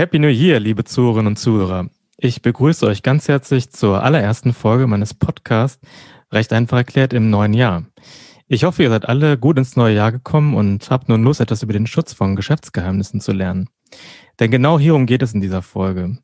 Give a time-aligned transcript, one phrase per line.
[0.00, 1.90] Happy New Year, liebe Zuhörerinnen und Zuhörer.
[2.16, 5.86] Ich begrüße euch ganz herzlich zur allerersten Folge meines Podcasts
[6.32, 7.84] Recht einfach erklärt im neuen Jahr.
[8.48, 11.62] Ich hoffe, ihr seid alle gut ins neue Jahr gekommen und habt nun Lust, etwas
[11.62, 13.68] über den Schutz von Geschäftsgeheimnissen zu lernen.
[14.38, 16.16] Denn genau hierum geht es in dieser Folge.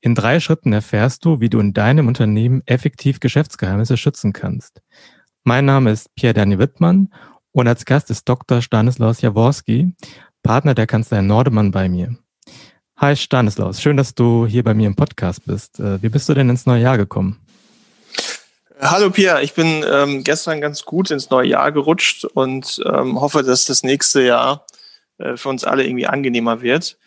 [0.00, 4.80] In drei Schritten erfährst du, wie du in deinem Unternehmen effektiv Geschäftsgeheimnisse schützen kannst.
[5.42, 7.12] Mein Name ist Pierre Daniel Wittmann
[7.50, 8.62] und als Gast ist Dr.
[8.62, 9.96] Stanislaus Jaworski,
[10.44, 12.16] Partner der Kanzlei Nordemann bei mir.
[13.00, 15.78] Hi Stanislaus, schön, dass du hier bei mir im Podcast bist.
[15.78, 17.38] Äh, wie bist du denn ins neue Jahr gekommen?
[18.80, 23.44] Hallo Pia, ich bin ähm, gestern ganz gut ins neue Jahr gerutscht und ähm, hoffe,
[23.44, 24.66] dass das nächste Jahr
[25.18, 26.98] äh, für uns alle irgendwie angenehmer wird.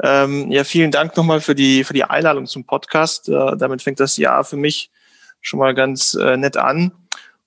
[0.00, 3.28] Ähm, ja, vielen Dank nochmal für die, für die Einladung zum Podcast.
[3.28, 4.92] Äh, damit fängt das Jahr für mich
[5.40, 6.92] schon mal ganz äh, nett an.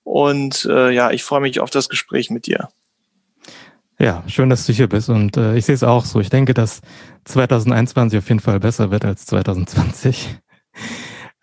[0.04, 2.68] Und äh, ja, ich freue mich auf das Gespräch mit dir.
[4.00, 5.08] Ja, schön, dass du hier bist.
[5.08, 6.20] Und äh, ich sehe es auch so.
[6.20, 6.82] Ich denke, dass
[7.28, 10.38] 2021 auf jeden Fall besser wird als 2020.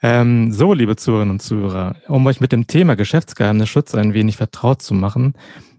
[0.02, 4.81] ähm, so, liebe Zuhörerinnen und Zuhörer, um euch mit dem Thema Geschäftsgeheimnisschutz ein wenig vertraut
[4.81, 5.33] zu machen,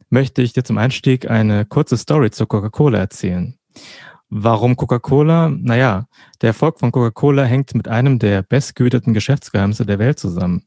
[0.08, 3.58] möchte ich dir zum Einstieg eine kurze Story zur Coca-Cola erzählen.
[4.28, 5.50] Warum Coca-Cola?
[5.50, 6.06] Naja,
[6.40, 10.66] der Erfolg von Coca-Cola hängt mit einem der bestgehüteten Geschäftsgeheimnisse der Welt zusammen.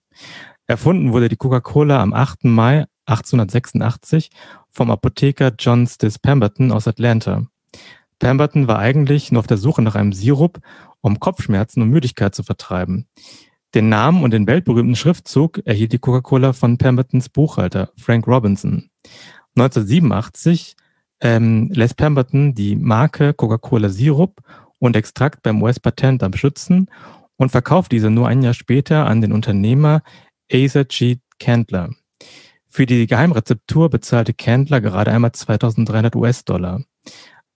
[0.68, 2.46] Erfunden wurde die Coca-Cola am 8.
[2.46, 4.30] Mai 1886
[4.70, 7.48] vom Apotheker John Stis Pemberton aus Atlanta.
[8.20, 10.60] Pemberton war eigentlich nur auf der Suche nach einem Sirup,
[11.02, 13.08] um Kopfschmerzen und Müdigkeit zu vertreiben.
[13.74, 18.90] Den Namen und den weltberühmten Schriftzug erhielt die Coca-Cola von Pembertons Buchhalter Frank Robinson.
[19.56, 20.76] 1987
[21.22, 24.42] ähm, lässt Pemberton die Marke Coca-Cola Sirup
[24.80, 26.88] und Extrakt beim US-Patentamt schützen
[27.36, 30.02] und verkauft diese nur ein Jahr später an den Unternehmer
[30.52, 31.18] Asa G.
[31.40, 31.92] Candler.
[32.68, 36.82] Für die Geheimrezeptur bezahlte Candler gerade einmal 2300 US-Dollar.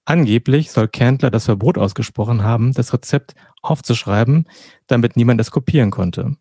[0.06, 4.48] Angeblich soll Candler das Verbot ausgesprochen haben, das Rezept aufzuschreiben,
[4.88, 6.36] damit niemand es kopieren konnte.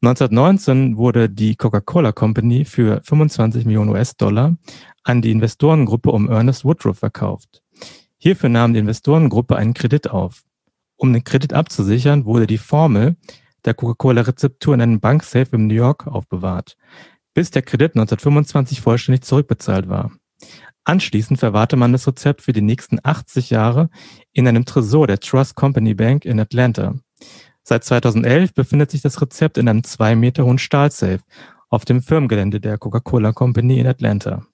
[0.00, 4.56] 1919 wurde die Coca-Cola Company für 25 Millionen US-Dollar
[5.02, 7.62] an die Investorengruppe um Ernest Woodruff verkauft.
[8.16, 10.44] Hierfür nahm die Investorengruppe einen Kredit auf.
[10.96, 13.16] Um den Kredit abzusichern, wurde die Formel
[13.64, 16.76] der Coca-Cola-Rezeptur in einem Banksafe in New York aufbewahrt
[17.38, 20.10] bis der Kredit 1925 vollständig zurückbezahlt war.
[20.88, 23.90] Anschließend verwahrte man das Rezept für die nächsten 80 Jahre
[24.32, 26.94] in einem Tresor der Trust Company Bank in Atlanta.
[27.62, 31.20] Seit 2011 befindet sich das Rezept in einem zwei Meter hohen Stahlsafe
[31.68, 34.46] auf dem Firmengelände der Coca-Cola Company in Atlanta.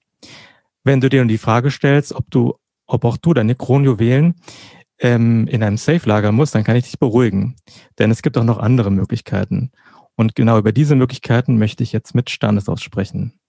[0.83, 4.35] Wenn du dir nun die Frage stellst, ob du, ob auch du deine Kronjuwelen
[4.99, 7.55] ähm, in einem Safe lagern musst, dann kann ich dich beruhigen.
[7.97, 9.71] Denn es gibt auch noch andere Möglichkeiten.
[10.17, 13.39] Und genau über diese Möglichkeiten möchte ich jetzt mit Stanislaus sprechen.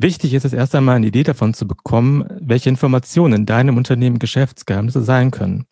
[0.00, 4.20] Wichtig ist es erst einmal eine Idee davon zu bekommen, welche Informationen in deinem Unternehmen
[4.20, 5.66] Geschäftsgeheimnisse sein können.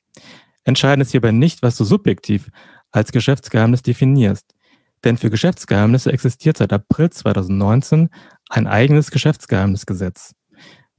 [0.65, 2.51] Entscheidend ist hierbei nicht, was du subjektiv
[2.91, 4.53] als Geschäftsgeheimnis definierst.
[5.05, 8.09] Denn für Geschäftsgeheimnisse existiert seit April 2019
[8.49, 10.35] ein eigenes Geschäftsgeheimnisgesetz.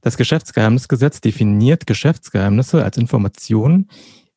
[0.00, 3.90] Das Geschäftsgeheimnisgesetz definiert Geschäftsgeheimnisse als Informationen,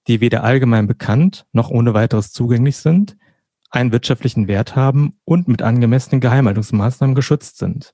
[0.09, 3.15] die weder allgemein bekannt noch ohne weiteres zugänglich sind,
[3.69, 7.93] einen wirtschaftlichen Wert haben und mit angemessenen Geheimhaltungsmaßnahmen geschützt sind.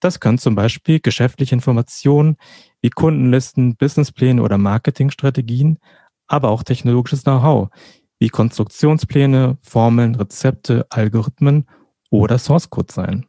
[0.00, 2.36] Das können zum Beispiel geschäftliche Informationen
[2.80, 5.78] wie Kundenlisten, Businesspläne oder Marketingstrategien,
[6.26, 7.68] aber auch technologisches Know-how
[8.18, 11.66] wie Konstruktionspläne, Formeln, Rezepte, Algorithmen
[12.10, 13.26] oder Source Code sein.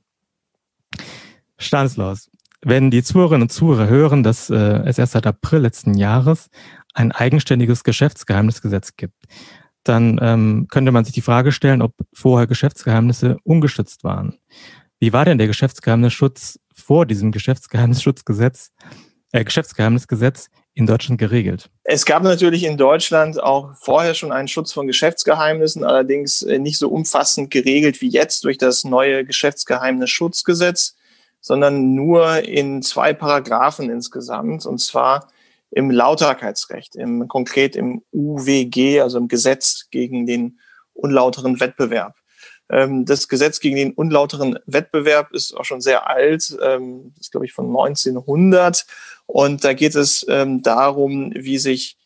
[1.58, 2.30] Stanislaus,
[2.62, 4.56] wenn die Zuhörerinnen und Zuhörer hören, dass äh,
[4.86, 6.50] es erst seit April letzten Jahres
[6.94, 9.26] ein eigenständiges Geschäftsgeheimnisgesetz gibt,
[9.84, 14.38] dann ähm, könnte man sich die Frage stellen, ob vorher Geschäftsgeheimnisse ungeschützt waren.
[15.02, 18.72] Wie war denn der Geschäftsgeheimnisschutz vor diesem Geschäftsgeheimnisschutzgesetz,
[19.32, 21.72] äh, Geschäftsgeheimnisgesetz in Deutschland geregelt?
[21.84, 26.78] Es gab natürlich in Deutschland auch vorher schon einen Schutz von Geschäftsgeheimnissen, allerdings äh, nicht
[26.78, 30.96] so umfassend geregelt wie jetzt durch das neue Geschäftsgeheimnisschutzgesetz,
[31.40, 34.68] sondern nur in zwei Paragraphen insgesamt.
[34.68, 35.30] Und zwar
[35.72, 40.60] im Lauterkeitsrecht, im, konkret im UWG, also im Gesetz gegen den
[40.94, 42.21] unlauteren Wettbewerb.
[42.72, 47.46] Ähm, das Gesetz gegen den unlauteren Wettbewerb ist auch schon sehr alt, ähm, ist glaube
[47.46, 48.86] ich von 1900
[49.26, 51.98] und da geht es ähm, darum, wie sich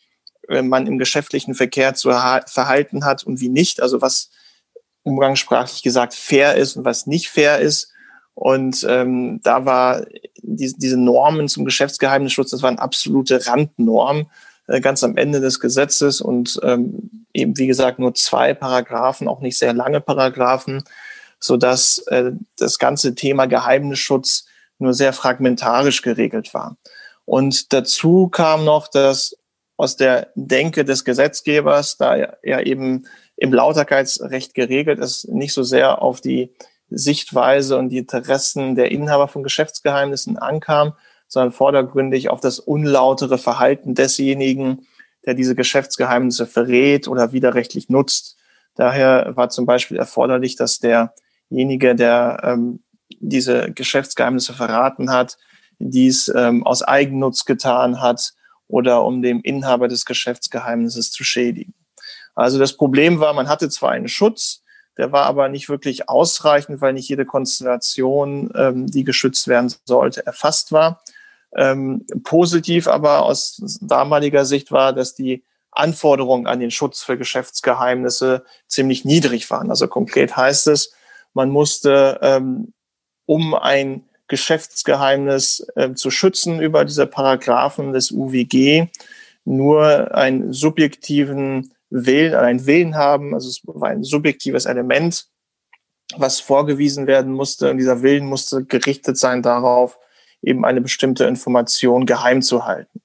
[0.48, 4.30] äh, man im geschäftlichen Verkehr zu verhalten hat und wie nicht, also was
[5.02, 7.92] umgangssprachlich gesagt fair ist und was nicht fair ist.
[8.34, 10.04] Und ähm, da war
[10.42, 14.26] die, diese Normen zum Geschäftsgeheimnisschutz, das waren absolute Randnormen äh,
[14.80, 19.58] ganz am Ende des Gesetzes und ähm, eben wie gesagt nur zwei Paragraphen, auch nicht
[19.58, 20.82] sehr lange Paragraphen,
[21.38, 24.46] so dass äh, das ganze Thema Geheimnisschutz
[24.78, 26.76] nur sehr fragmentarisch geregelt war.
[27.24, 29.36] Und dazu kam noch, dass
[29.76, 36.02] aus der Denke des Gesetzgebers, da er eben im Lauterkeitsrecht geregelt ist, nicht so sehr
[36.02, 36.54] auf die
[36.88, 40.94] Sichtweise und die Interessen der Inhaber von Geschäftsgeheimnissen ankam,
[41.28, 44.86] sondern vordergründig auf das unlautere Verhalten desjenigen,
[45.24, 48.36] der diese Geschäftsgeheimnisse verrät oder widerrechtlich nutzt.
[48.74, 52.80] Daher war zum Beispiel erforderlich, dass derjenige, der ähm,
[53.20, 55.38] diese Geschäftsgeheimnisse verraten hat,
[55.78, 58.34] dies ähm, aus Eigennutz getan hat
[58.68, 61.74] oder um dem Inhaber des Geschäftsgeheimnisses zu schädigen.
[62.34, 64.62] Also das Problem war, man hatte zwar einen Schutz,
[64.96, 70.24] der war aber nicht wirklich ausreichend, weil nicht jede Konstellation, ähm, die geschützt werden sollte,
[70.24, 71.02] erfasst war.
[71.54, 78.44] Ähm, positiv aber aus damaliger Sicht war, dass die Anforderungen an den Schutz für Geschäftsgeheimnisse
[78.66, 79.70] ziemlich niedrig waren.
[79.70, 80.92] Also konkret heißt es,
[81.34, 82.72] man musste, ähm,
[83.26, 88.88] um ein Geschäftsgeheimnis äh, zu schützen über diese Paragraphen des UWG,
[89.44, 93.34] nur einen subjektiven Willen, einen Willen haben.
[93.34, 95.28] Also es war ein subjektives Element,
[96.16, 97.70] was vorgewiesen werden musste.
[97.70, 99.98] Und dieser Willen musste gerichtet sein darauf,
[100.42, 103.00] eben eine bestimmte Information geheim zu halten.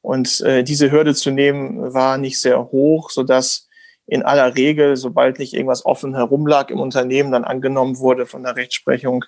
[0.00, 3.68] Und äh, diese Hürde zu nehmen war nicht sehr hoch, so dass
[4.06, 8.56] in aller Regel, sobald nicht irgendwas offen herumlag im Unternehmen, dann angenommen wurde von der
[8.56, 9.24] Rechtsprechung,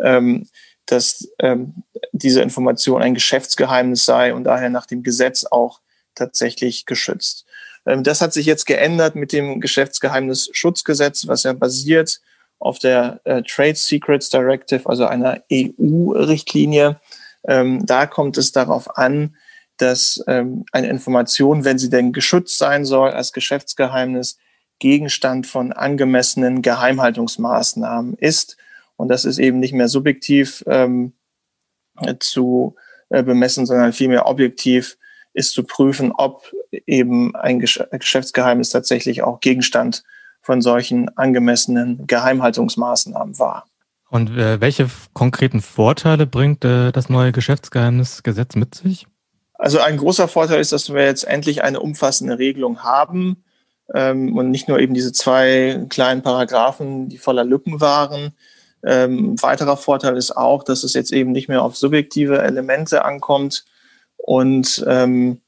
[0.00, 0.48] ähm,
[0.86, 5.80] dass ähm, diese Information ein Geschäftsgeheimnis sei und daher nach dem Gesetz auch
[6.14, 7.46] tatsächlich geschützt.
[7.86, 12.20] Ähm, das hat sich jetzt geändert mit dem Geschäftsgeheimnisschutzgesetz, was ja basiert
[12.58, 17.00] auf der äh, Trade Secrets Directive, also einer EU-Richtlinie.
[17.46, 19.36] Ähm, da kommt es darauf an,
[19.76, 24.38] dass ähm, eine Information, wenn sie denn geschützt sein soll als Geschäftsgeheimnis,
[24.78, 28.56] Gegenstand von angemessenen Geheimhaltungsmaßnahmen ist.
[28.96, 31.12] Und das ist eben nicht mehr subjektiv ähm,
[32.20, 32.76] zu
[33.08, 34.96] äh, bemessen, sondern vielmehr objektiv
[35.32, 36.52] ist zu prüfen, ob
[36.86, 40.04] eben ein Geschäftsgeheimnis tatsächlich auch Gegenstand
[40.44, 43.66] von solchen angemessenen Geheimhaltungsmaßnahmen war.
[44.10, 49.06] Und äh, welche konkreten Vorteile bringt äh, das neue Geschäftsgeheimnisgesetz mit sich?
[49.54, 53.44] Also ein großer Vorteil ist, dass wir jetzt endlich eine umfassende Regelung haben
[53.92, 58.34] ähm, und nicht nur eben diese zwei kleinen Paragraphen, die voller Lücken waren.
[58.84, 63.64] Ähm, weiterer Vorteil ist auch, dass es jetzt eben nicht mehr auf subjektive Elemente ankommt,
[64.24, 65.40] und ähm,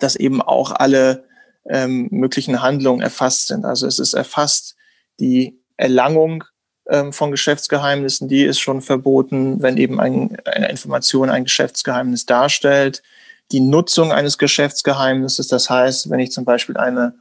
[0.00, 1.24] dass eben auch alle
[1.68, 3.64] ähm, möglichen Handlungen erfasst sind.
[3.64, 4.76] Also es ist erfasst
[5.18, 6.44] die Erlangung
[6.88, 13.02] ähm, von Geschäftsgeheimnissen, die ist schon verboten, wenn eben ein, eine Information ein Geschäftsgeheimnis darstellt.
[13.52, 17.14] Die Nutzung eines Geschäftsgeheimnisses, das heißt, wenn ich zum Beispiel eine,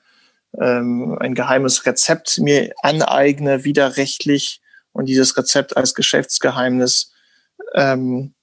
[0.60, 4.62] ähm, ein geheimes Rezept mir aneigne, widerrechtlich
[4.92, 7.12] und dieses Rezept als Geschäftsgeheimnis
[7.74, 8.34] ähm,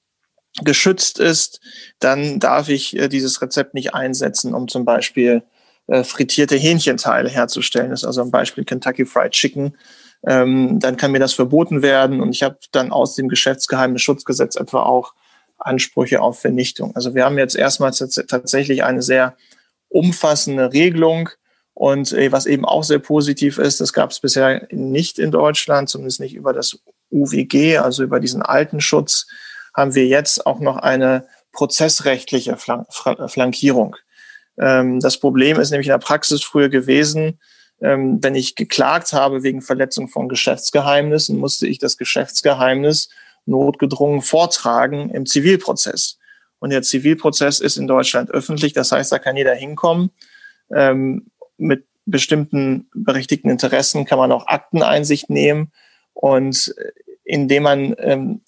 [0.62, 1.60] geschützt ist,
[1.98, 5.42] dann darf ich äh, dieses Rezept nicht einsetzen, um zum Beispiel
[5.92, 7.90] äh, frittierte Hähnchenteile herzustellen.
[7.90, 9.76] Das ist also ein Beispiel Kentucky Fried Chicken.
[10.26, 14.84] Ähm, dann kann mir das verboten werden und ich habe dann aus dem Geschäftsgeheimnisschutzgesetz etwa
[14.84, 15.12] auch
[15.58, 16.96] Ansprüche auf Vernichtung.
[16.96, 19.36] Also wir haben jetzt erstmals tatsächlich eine sehr
[19.88, 21.28] umfassende Regelung
[21.74, 25.90] und äh, was eben auch sehr positiv ist, das gab es bisher nicht in Deutschland,
[25.90, 26.78] zumindest nicht über das
[27.10, 29.26] UWG, also über diesen alten Schutz
[29.74, 33.96] haben wir jetzt auch noch eine prozessrechtliche Flankierung.
[34.58, 37.38] Ähm, das Problem ist nämlich in der Praxis früher gewesen,
[37.80, 43.08] ähm, wenn ich geklagt habe wegen Verletzung von Geschäftsgeheimnissen, musste ich das Geschäftsgeheimnis
[43.44, 46.18] notgedrungen vortragen im Zivilprozess.
[46.60, 50.10] Und der Zivilprozess ist in Deutschland öffentlich, das heißt, da kann jeder hinkommen.
[50.72, 51.26] Ähm,
[51.58, 55.72] mit bestimmten berechtigten Interessen kann man auch Akteneinsicht nehmen.
[56.12, 56.92] Und äh,
[57.24, 58.40] indem man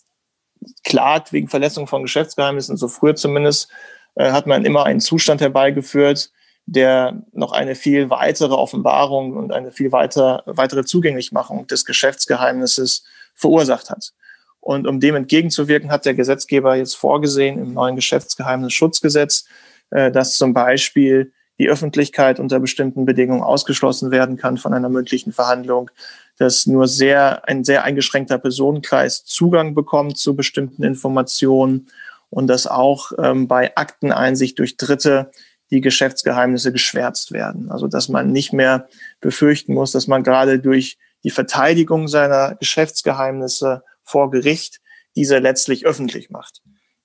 [0.82, 3.70] klagt wegen Verletzung von Geschäftsgeheimnissen, so früher zumindest,
[4.14, 6.30] äh, hat man immer einen Zustand herbeigeführt,
[6.66, 13.04] der noch eine viel weitere Offenbarung und eine viel weiter, weitere Zugänglichmachung des Geschäftsgeheimnisses
[13.34, 14.12] verursacht hat.
[14.60, 19.44] Und um dem entgegenzuwirken, hat der Gesetzgeber jetzt vorgesehen im neuen Geschäftsgeheimnisschutzgesetz,
[19.90, 25.32] äh, dass zum Beispiel die Öffentlichkeit unter bestimmten Bedingungen ausgeschlossen werden kann von einer mündlichen
[25.32, 25.90] Verhandlung,
[26.38, 31.88] dass nur sehr, ein sehr eingeschränkter Personenkreis Zugang bekommt zu bestimmten Informationen
[32.34, 35.30] und dass auch ähm, bei Akteneinsicht durch Dritte
[35.70, 37.70] die Geschäftsgeheimnisse geschwärzt werden.
[37.70, 38.88] Also dass man nicht mehr
[39.20, 44.80] befürchten muss, dass man gerade durch die Verteidigung seiner Geschäftsgeheimnisse vor Gericht
[45.14, 46.60] diese letztlich öffentlich macht.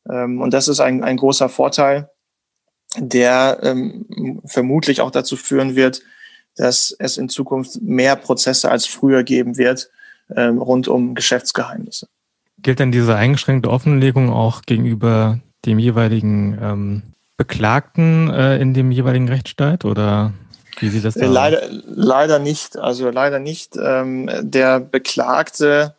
[0.10, 2.10] Ähm, und das ist ein, ein großer Vorteil,
[2.98, 6.02] der ähm, vermutlich auch dazu führen wird,
[6.56, 9.92] dass es in Zukunft mehr Prozesse als früher geben wird
[10.36, 12.08] ähm, rund um Geschäftsgeheimnisse.
[12.62, 17.02] Gilt denn diese eingeschränkte Offenlegung auch gegenüber dem jeweiligen ähm,
[17.38, 20.34] Beklagten äh, in dem jeweiligen Rechtsstreit oder
[20.80, 21.70] wie sieht das da leider, aus?
[21.86, 22.78] Leider nicht.
[22.78, 23.76] Also leider nicht.
[23.82, 25.96] Ähm, der Beklagte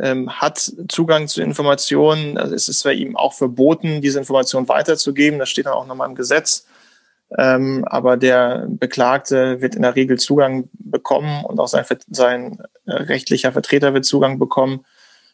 [0.00, 2.38] ähm, hat Zugang zu Informationen.
[2.38, 5.38] Also es ist zwar ihm auch verboten, diese Informationen weiterzugeben.
[5.38, 6.66] Das steht dann auch nochmal im Gesetz.
[7.36, 12.92] Ähm, aber der Beklagte wird in der Regel Zugang bekommen und auch sein, sein äh,
[12.92, 14.84] rechtlicher Vertreter wird Zugang bekommen,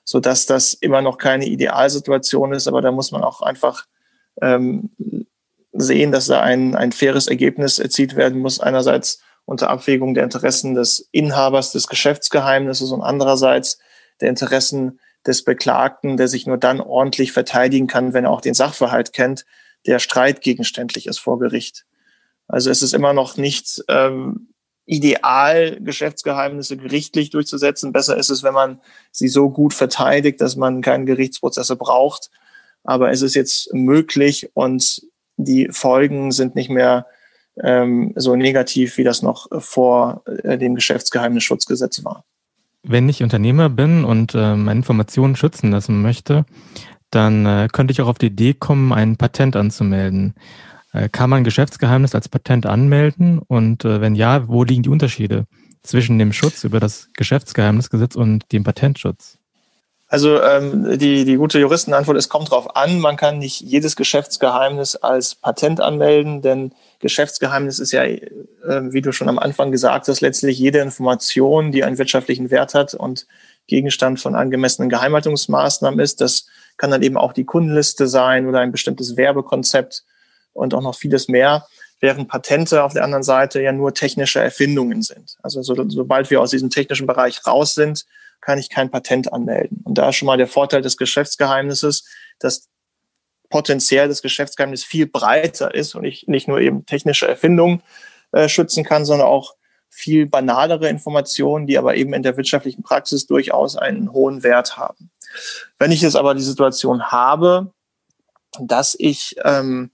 [0.05, 2.67] so dass das immer noch keine Idealsituation ist.
[2.67, 3.87] Aber da muss man auch einfach
[4.41, 4.91] ähm,
[5.73, 8.61] sehen, dass da ein, ein faires Ergebnis erzielt werden muss.
[8.61, 13.79] Einerseits unter Abwägung der Interessen des Inhabers des Geschäftsgeheimnisses und andererseits
[14.21, 18.55] der Interessen des Beklagten, der sich nur dann ordentlich verteidigen kann, wenn er auch den
[18.55, 19.45] Sachverhalt kennt,
[19.87, 21.85] der streitgegenständlich ist vor Gericht.
[22.49, 24.49] Also es ist immer noch nicht ähm,
[24.91, 27.93] ideal, Geschäftsgeheimnisse gerichtlich durchzusetzen.
[27.93, 28.81] Besser ist es, wenn man
[29.13, 32.31] sie so gut verteidigt, dass man keine Gerichtsprozesse braucht.
[32.83, 35.03] Aber es ist jetzt möglich und
[35.37, 37.07] die Folgen sind nicht mehr
[37.63, 42.25] ähm, so negativ, wie das noch vor äh, dem Geschäftsgeheimnisschutzgesetz war.
[42.83, 46.47] Wenn ich Unternehmer bin und äh, meine Informationen schützen lassen möchte,
[47.11, 50.35] dann äh, könnte ich auch auf die Idee kommen, ein Patent anzumelden.
[50.93, 53.39] Äh, kann man Geschäftsgeheimnis als Patent anmelden?
[53.39, 55.47] Und äh, wenn ja, wo liegen die Unterschiede
[55.83, 59.39] zwischen dem Schutz über das Geschäftsgeheimnisgesetz und dem Patentschutz?
[60.09, 62.99] Also ähm, die, die gute Juristenantwort ist, kommt drauf an.
[62.99, 68.21] Man kann nicht jedes Geschäftsgeheimnis als Patent anmelden, denn Geschäftsgeheimnis ist ja, äh,
[68.65, 72.95] wie du schon am Anfang gesagt hast, letztlich jede Information, die einen wirtschaftlichen Wert hat
[72.95, 73.29] und
[73.69, 76.21] Gegenstand von angemessenen Geheimhaltungsmaßnahmen ist.
[76.21, 80.03] Das kann dann eben auch die Kundenliste sein oder ein bestimmtes Werbekonzept
[80.53, 81.67] und auch noch vieles mehr,
[82.01, 85.37] während Patente auf der anderen Seite ja nur technische Erfindungen sind.
[85.43, 88.07] Also so, sobald wir aus diesem technischen Bereich raus sind,
[88.41, 89.83] kann ich kein Patent anmelden.
[89.85, 92.05] Und da ist schon mal der Vorteil des Geschäftsgeheimnisses,
[92.39, 92.69] dass
[93.51, 97.83] potenziell das Geschäftsgeheimnis viel breiter ist und ich nicht nur eben technische Erfindungen
[98.33, 99.57] äh, schützen kann, sondern auch
[99.91, 105.11] viel banalere Informationen, die aber eben in der wirtschaftlichen Praxis durchaus einen hohen Wert haben.
[105.79, 107.73] Wenn ich jetzt aber die Situation habe,
[108.61, 109.91] dass ich ähm,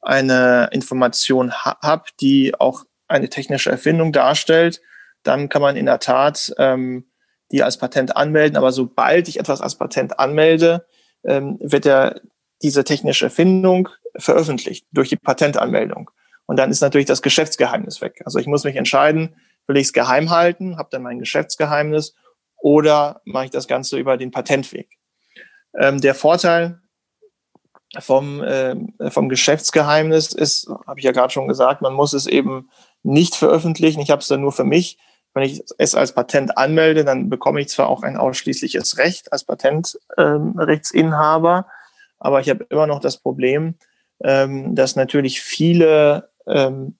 [0.00, 4.80] eine Information ha habe, die auch eine technische Erfindung darstellt,
[5.22, 7.10] dann kann man in der Tat ähm,
[7.50, 8.56] die als Patent anmelden.
[8.56, 10.86] Aber sobald ich etwas als Patent anmelde,
[11.24, 12.20] ähm, wird der,
[12.62, 16.10] diese technische Erfindung veröffentlicht durch die Patentanmeldung.
[16.46, 18.22] Und dann ist natürlich das Geschäftsgeheimnis weg.
[18.24, 19.36] Also ich muss mich entscheiden,
[19.66, 22.14] will ich es geheim halten, habe dann mein Geschäftsgeheimnis
[22.56, 24.98] oder mache ich das Ganze über den Patentweg.
[25.78, 26.80] Ähm, der Vorteil
[27.98, 28.76] vom, äh,
[29.10, 32.70] vom Geschäftsgeheimnis ist, habe ich ja gerade schon gesagt, man muss es eben
[33.02, 34.00] nicht veröffentlichen.
[34.00, 34.98] Ich habe es dann nur für mich.
[35.34, 39.44] Wenn ich es als Patent anmelde, dann bekomme ich zwar auch ein ausschließliches Recht als
[39.44, 41.64] Patentrechtsinhaber, ähm,
[42.18, 43.76] aber ich habe immer noch das Problem,
[44.22, 46.98] ähm, dass natürlich viele ähm,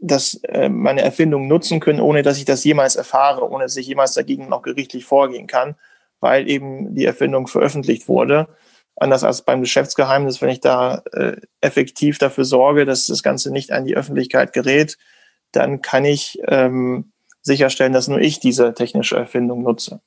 [0.00, 3.86] dass äh, meine Erfindung nutzen können, ohne dass ich das jemals erfahre, ohne dass ich
[3.86, 5.76] jemals dagegen noch gerichtlich vorgehen kann,
[6.20, 8.48] weil eben die Erfindung veröffentlicht wurde.
[9.00, 13.72] Anders als beim Geschäftsgeheimnis, wenn ich da äh, effektiv dafür sorge, dass das Ganze nicht
[13.72, 14.98] an die Öffentlichkeit gerät,
[15.52, 20.00] dann kann ich ähm, sicherstellen, dass nur ich diese technische Erfindung nutze.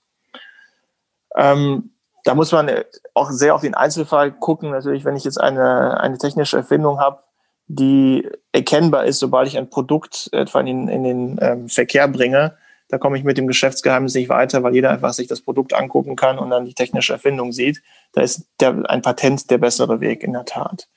[1.35, 2.69] Ähm, da muss man
[3.15, 4.69] auch sehr auf den Einzelfall gucken.
[4.69, 7.23] Natürlich, wenn ich jetzt eine, eine technische Erfindung habe,
[7.65, 12.55] die erkennbar ist, sobald ich ein Produkt etwa in in den ähm, Verkehr bringe,
[12.93, 16.15] da komme ich mit dem Geschäftsgeheimnis nicht weiter, weil jeder einfach sich das Produkt angucken
[16.15, 17.81] kann und dann die technische Erfindung sieht.
[18.11, 20.87] Da ist der, ein Patent der bessere Weg in der Tat.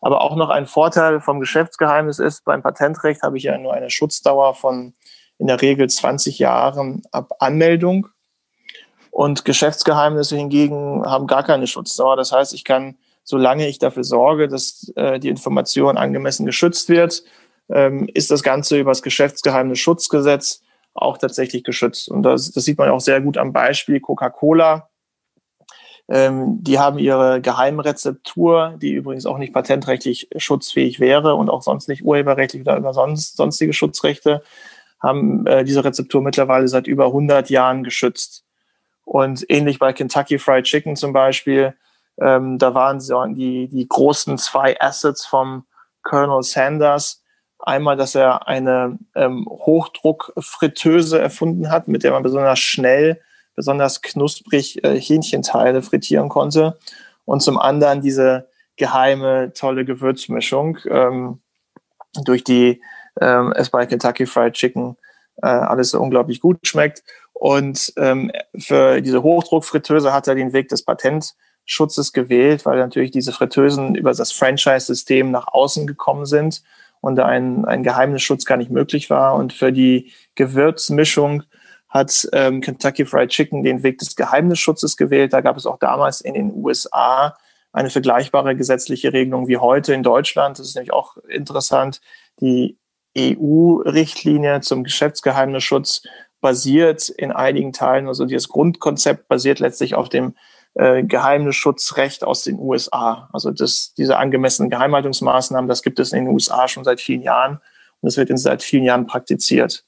[0.00, 3.90] Aber auch noch ein Vorteil vom Geschäftsgeheimnis ist, beim Patentrecht habe ich ja nur eine
[3.90, 4.94] Schutzdauer von
[5.36, 8.06] in der Regel 20 Jahren ab Anmeldung.
[9.10, 12.14] Und Geschäftsgeheimnisse hingegen haben gar keine Schutzdauer.
[12.14, 17.24] Das heißt, ich kann, solange ich dafür sorge, dass äh, die Information angemessen geschützt wird,
[17.68, 20.62] ähm, ist das Ganze über das Geschäftsgeheimnisschutzgesetz
[20.94, 22.08] auch tatsächlich geschützt.
[22.08, 24.88] Und das, das sieht man auch sehr gut am Beispiel Coca-Cola.
[26.08, 31.88] Ähm, die haben ihre Geheimrezeptur, die übrigens auch nicht patentrechtlich schutzfähig wäre und auch sonst
[31.88, 34.42] nicht urheberrechtlich oder über sonst, sonstige Schutzrechte
[35.02, 38.44] haben äh, diese Rezeptur mittlerweile seit über 100 Jahren geschützt.
[39.04, 41.74] Und ähnlich bei Kentucky Fried Chicken zum Beispiel,
[42.20, 43.00] ähm, da waren
[43.34, 45.66] die, die großen zwei Assets vom
[46.02, 47.21] Colonel Sanders.
[47.62, 53.20] Einmal, dass er eine ähm, Hochdruckfritteuse erfunden hat, mit der man besonders schnell,
[53.54, 56.76] besonders knusprig äh, Hähnchenteile frittieren konnte.
[57.24, 61.40] Und zum anderen diese geheime, tolle Gewürzmischung, ähm,
[62.24, 62.82] durch die
[63.20, 64.96] ähm, es bei Kentucky Fried Chicken
[65.36, 67.04] äh, alles so unglaublich gut schmeckt.
[67.32, 73.12] Und ähm, für diese Hochdruckfritteuse hat er den Weg des Patents Schutzes gewählt, weil natürlich
[73.12, 76.62] diese Fritteusen über das Franchise-System nach außen gekommen sind
[77.02, 79.34] und ein, ein Geheimnisschutz gar nicht möglich war.
[79.34, 81.42] Und für die Gewürzmischung
[81.88, 85.32] hat ähm, Kentucky Fried Chicken den Weg des Geheimnisschutzes gewählt.
[85.32, 87.36] Da gab es auch damals in den USA
[87.72, 90.58] eine vergleichbare gesetzliche Regelung wie heute in Deutschland.
[90.58, 92.00] Das ist nämlich auch interessant.
[92.40, 92.78] Die
[93.18, 96.04] EU-Richtlinie zum Geschäftsgeheimnisschutz
[96.40, 100.34] basiert in einigen Teilen, also dieses Grundkonzept basiert letztlich auf dem
[100.74, 103.28] äh, Geheimnisschutzrecht aus den USA.
[103.32, 107.60] Also das, diese angemessenen Geheimhaltungsmaßnahmen, das gibt es in den USA schon seit vielen Jahren
[108.00, 109.84] und es wird in seit vielen Jahren praktiziert.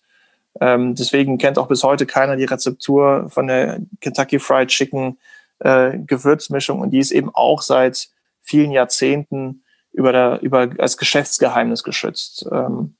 [0.61, 5.19] Ähm, deswegen kennt auch bis heute keiner die Rezeptur von der Kentucky Fried Chicken
[5.59, 8.09] äh, Gewürzmischung und die ist eben auch seit
[8.41, 12.47] vielen Jahrzehnten über der, über als Geschäftsgeheimnis geschützt.
[12.53, 12.97] Ähm,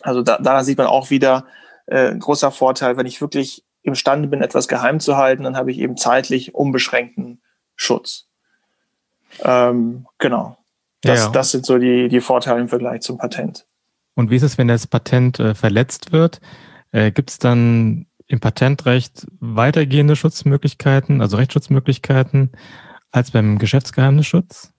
[0.00, 1.46] also da, da sieht man auch wieder
[1.86, 5.78] äh, großer Vorteil, wenn ich wirklich imstande bin, etwas geheim zu halten, dann habe ich
[5.78, 7.42] eben zeitlich unbeschränkten
[7.76, 8.28] Schutz.
[9.42, 10.56] Ähm, genau.
[11.02, 11.28] Das, ja.
[11.30, 13.66] das sind so die, die Vorteile im Vergleich zum Patent.
[14.14, 16.40] Und wie ist es, wenn das Patent äh, verletzt wird?
[16.92, 22.52] Äh, Gibt es dann im Patentrecht weitergehende Schutzmöglichkeiten, also Rechtsschutzmöglichkeiten,
[23.10, 24.72] als beim Geschäftsgeheimnisschutz?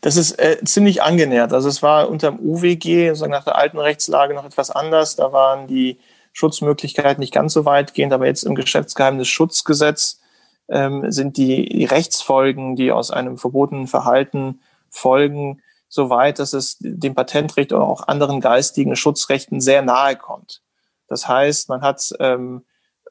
[0.00, 1.52] Das ist äh, ziemlich angenähert.
[1.52, 5.14] Also es war unter dem UWG, sozusagen nach der alten Rechtslage noch etwas anders.
[5.16, 5.98] Da waren die
[6.32, 10.20] Schutzmöglichkeiten nicht ganz so weitgehend, aber jetzt im Geschäftsgeheimnisschutzgesetz
[10.68, 16.78] ähm, sind die, die Rechtsfolgen, die aus einem verbotenen Verhalten folgen, so weit, dass es
[16.80, 20.62] dem Patentrecht oder auch anderen geistigen Schutzrechten sehr nahe kommt.
[21.06, 22.64] Das heißt, man hat ähm,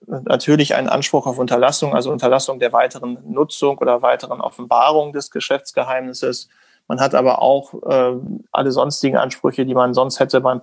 [0.08, 6.50] natürlich einen Anspruch auf Unterlassung, also Unterlassung der weiteren Nutzung oder weiteren Offenbarung des Geschäftsgeheimnisses.
[6.88, 8.16] Man hat aber auch äh,
[8.52, 10.60] alle sonstigen Ansprüche, die man sonst hätte beim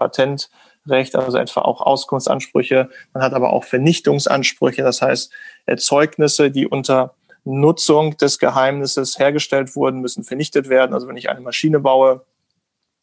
[0.88, 2.88] Patentrecht, also etwa auch Auskunftsansprüche.
[3.12, 5.33] Man hat aber auch Vernichtungsansprüche, das heißt
[5.66, 7.14] Erzeugnisse, die unter
[7.45, 10.93] Nutzung des Geheimnisses hergestellt wurden, müssen vernichtet werden.
[10.93, 12.25] Also wenn ich eine Maschine baue,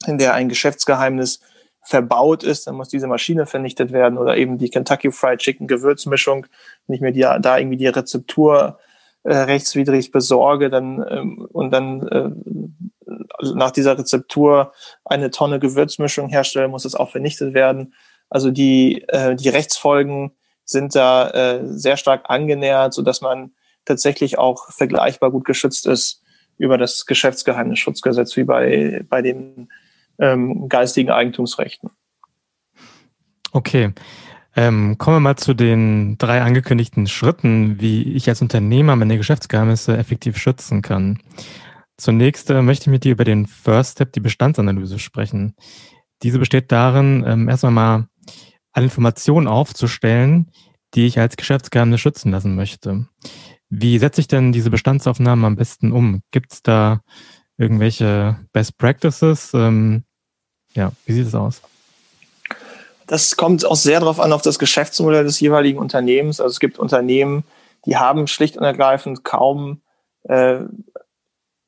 [0.06, 1.40] in der ein Geschäftsgeheimnis
[1.82, 6.48] verbaut ist, dann muss diese Maschine vernichtet werden oder eben die Kentucky Fried Chicken Gewürzmischung.
[6.88, 8.80] Wenn ich mir die, da irgendwie die Rezeptur
[9.24, 12.30] äh, rechtswidrig besorge dann, ähm, und dann äh,
[13.42, 17.94] nach dieser Rezeptur eine Tonne Gewürzmischung herstelle, muss es auch vernichtet werden.
[18.30, 20.32] Also die, äh, die Rechtsfolgen
[20.64, 23.52] sind da äh, sehr stark angenähert, so dass man
[23.86, 26.24] tatsächlich auch vergleichbar gut geschützt ist
[26.58, 29.70] über das Geschäftsgeheimnisschutzgesetz wie bei, bei den
[30.20, 31.92] ähm, geistigen Eigentumsrechten.
[33.52, 33.94] Okay.
[34.58, 39.98] Ähm, kommen wir mal zu den drei angekündigten Schritten, wie ich als Unternehmer meine Geschäftsgeheimnisse
[39.98, 41.20] effektiv schützen kann.
[41.98, 45.56] Zunächst äh, möchte ich mit dir über den First Step, die Bestandsanalyse, sprechen.
[46.24, 48.08] Diese besteht darin, ähm, erstmal mal
[48.72, 50.52] alle Informationen aufzustellen,
[50.94, 53.08] die ich als Geschäftsgeheimnis schützen lassen möchte.
[53.70, 56.22] Wie setze ich denn diese Bestandsaufnahmen am besten um?
[56.32, 57.02] Gibt es da
[57.58, 59.52] irgendwelche Best Practices?
[59.54, 60.04] Ähm,
[60.74, 61.62] ja, wie sieht es aus?
[63.08, 66.42] Das kommt auch sehr darauf an, auf das Geschäftsmodell des jeweiligen Unternehmens.
[66.42, 67.44] Also es gibt Unternehmen,
[67.86, 69.82] die haben schlicht und ergreifend kaum
[70.24, 70.60] äh,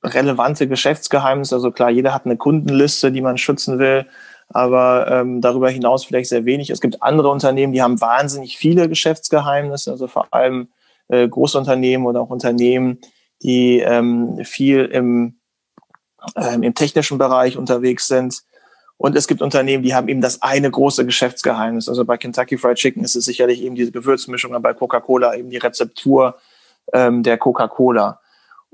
[0.03, 1.55] relevante Geschäftsgeheimnisse.
[1.55, 4.05] Also klar, jeder hat eine Kundenliste, die man schützen will,
[4.49, 6.69] aber ähm, darüber hinaus vielleicht sehr wenig.
[6.69, 10.69] Es gibt andere Unternehmen, die haben wahnsinnig viele Geschäftsgeheimnisse, also vor allem
[11.09, 12.99] äh, Großunternehmen oder auch Unternehmen,
[13.41, 15.37] die ähm, viel im
[16.35, 18.43] ähm, im technischen Bereich unterwegs sind.
[18.97, 21.87] Und es gibt Unternehmen, die haben eben das eine große Geschäftsgeheimnis.
[21.87, 25.49] Also bei Kentucky Fried Chicken ist es sicherlich eben diese Gewürzmischung, aber bei Coca-Cola eben
[25.51, 26.35] die Rezeptur
[26.93, 28.19] ähm, der Coca-Cola.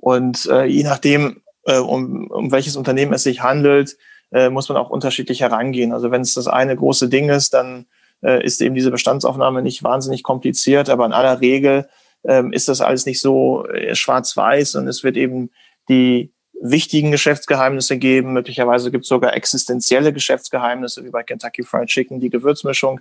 [0.04, 3.96] Und äh, je nachdem, äh, um, um welches Unternehmen es sich handelt,
[4.34, 5.94] äh, muss man auch unterschiedlich herangehen.
[5.94, 7.86] Also wenn es das eine große Ding ist, dann
[8.22, 11.88] äh, ist eben diese Bestandsaufnahme nicht wahnsinnig kompliziert, aber in aller Regel
[12.26, 15.52] ähm, ist das alles nicht so äh, schwarz-weiß und es wird eben
[15.88, 18.34] die wichtigen Geschäftsgeheimnisse geben.
[18.34, 23.00] Möglicherweise gibt es sogar existenzielle Geschäftsgeheimnisse, wie bei Kentucky Fried Chicken, die Gewürzmischung.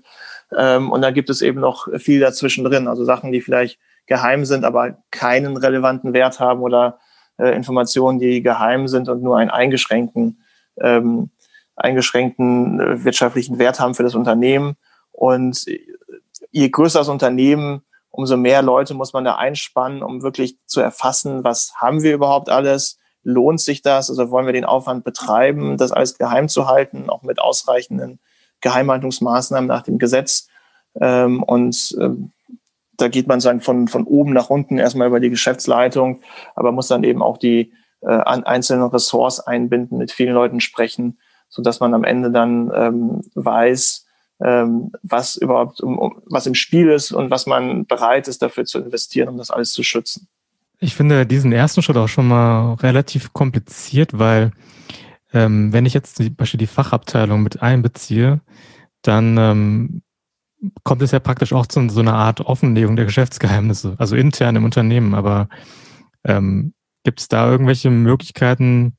[0.56, 3.80] Ähm, und dann gibt es eben noch viel dazwischen drin, also Sachen, die vielleicht
[4.12, 6.98] geheim sind, aber keinen relevanten Wert haben oder
[7.38, 10.42] äh, Informationen, die geheim sind und nur einen eingeschränkten,
[10.78, 11.30] ähm,
[11.76, 14.76] eingeschränkten äh, wirtschaftlichen Wert haben für das Unternehmen.
[15.12, 15.64] Und
[16.50, 21.42] je größer das Unternehmen, umso mehr Leute muss man da einspannen, um wirklich zu erfassen,
[21.42, 24.10] was haben wir überhaupt alles, lohnt sich das?
[24.10, 28.18] Also wollen wir den Aufwand betreiben, das alles geheim zu halten, auch mit ausreichenden
[28.60, 30.48] Geheimhaltungsmaßnahmen nach dem Gesetz?
[31.00, 32.32] Ähm, und ähm,
[33.02, 36.22] da geht man sagen, von, von oben nach unten erstmal über die Geschäftsleitung,
[36.54, 41.62] aber muss dann eben auch die äh, einzelnen Ressorts einbinden, mit vielen Leuten sprechen, so
[41.62, 44.06] dass man am Ende dann ähm, weiß,
[44.42, 48.64] ähm, was überhaupt um, um, was im Spiel ist und was man bereit ist dafür
[48.64, 50.28] zu investieren, um das alles zu schützen.
[50.78, 54.50] Ich finde diesen ersten Schritt auch schon mal relativ kompliziert, weil
[55.32, 58.40] ähm, wenn ich jetzt zum Beispiel die Fachabteilung mit einbeziehe,
[59.02, 60.02] dann ähm,
[60.84, 64.64] kommt es ja praktisch auch zu so einer Art Offenlegung der Geschäftsgeheimnisse, also intern im
[64.64, 65.14] Unternehmen.
[65.14, 65.48] Aber
[66.24, 66.72] ähm,
[67.04, 68.96] gibt es da irgendwelche Möglichkeiten,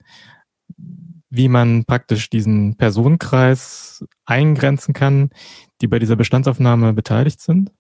[1.30, 5.32] wie man praktisch diesen Personenkreis eingrenzen kann,
[5.82, 7.72] die bei dieser Bestandsaufnahme beteiligt sind?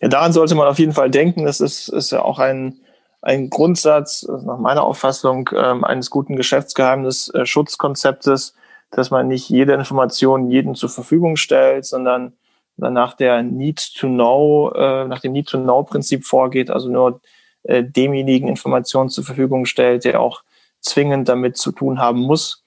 [0.00, 1.44] Ja, daran sollte man auf jeden Fall denken.
[1.44, 2.80] Das ist, ist ja auch ein,
[3.22, 8.54] ein Grundsatz, nach meiner Auffassung, ähm, eines guten Geschäftsgeheimnis-Schutzkonzeptes,
[8.90, 12.32] dass man nicht jede Information jedem zur Verfügung stellt, sondern
[12.76, 17.20] nach der Need to Know, äh, nach dem Need to Know Prinzip vorgeht, also nur
[17.62, 20.42] äh, demjenigen Informationen zur Verfügung stellt, der auch
[20.80, 22.64] zwingend damit zu tun haben muss.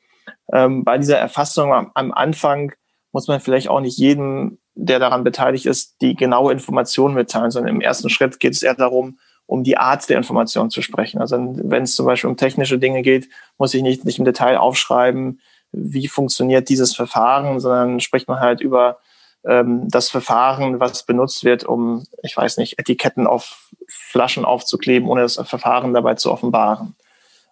[0.51, 2.73] Ähm, bei dieser Erfassung am, am Anfang
[3.11, 7.75] muss man vielleicht auch nicht jedem, der daran beteiligt ist, die genaue Information mitteilen, sondern
[7.75, 11.19] im ersten Schritt geht es eher darum, um die Art der Information zu sprechen.
[11.19, 14.57] Also wenn es zum Beispiel um technische Dinge geht, muss ich nicht, nicht im Detail
[14.57, 15.41] aufschreiben,
[15.73, 18.99] wie funktioniert dieses Verfahren, sondern spricht man halt über
[19.45, 25.21] ähm, das Verfahren, was benutzt wird, um, ich weiß nicht, Etiketten auf Flaschen aufzukleben, ohne
[25.21, 26.95] das Verfahren dabei zu offenbaren.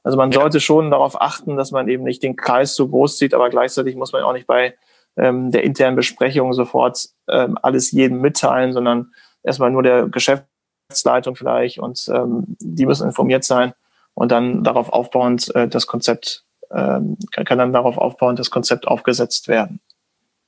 [0.04, 3.34] Also man sollte schon darauf achten, dass man eben nicht den Kreis zu groß zieht,
[3.34, 4.76] aber gleichzeitig muss man auch nicht bei
[5.18, 9.12] ähm, der internen Besprechung sofort ähm, alles jedem mitteilen, sondern
[9.44, 13.74] erstmal nur der Geschäftsleitung vielleicht und ähm, die müssen informiert sein
[14.14, 19.48] und dann darauf aufbauend äh, das Konzept ähm, kann, dann darauf aufbauend das Konzept aufgesetzt
[19.48, 19.80] werden.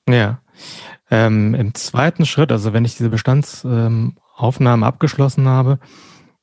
[0.08, 0.40] Ja.
[1.10, 5.80] Ähm, Im zweiten Schritt, also wenn ich diese Bestandsaufnahmen abgeschlossen habe,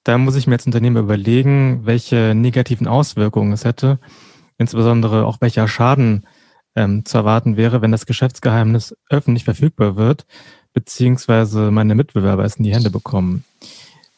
[0.04, 3.98] da muss ich mir als Unternehmen überlegen, welche negativen Auswirkungen es hätte,
[4.58, 6.26] insbesondere auch welcher Schaden
[6.74, 10.26] ähm, zu erwarten wäre, wenn das Geschäftsgeheimnis öffentlich verfügbar wird,
[10.72, 13.44] beziehungsweise meine Mitbewerber es in die Hände bekommen.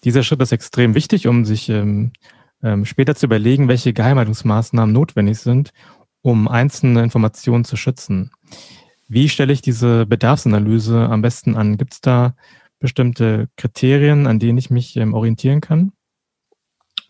[0.04, 2.12] Dieser Schritt ist extrem wichtig, um sich ähm,
[2.62, 5.72] ähm, später zu überlegen, welche Geheimhaltungsmaßnahmen notwendig sind,
[6.22, 8.30] um einzelne Informationen zu schützen.
[9.08, 11.76] Wie stelle ich diese Bedarfsanalyse am besten an?
[11.76, 12.34] Gibt es da
[12.78, 15.92] bestimmte Kriterien, an denen ich mich ähm, orientieren kann?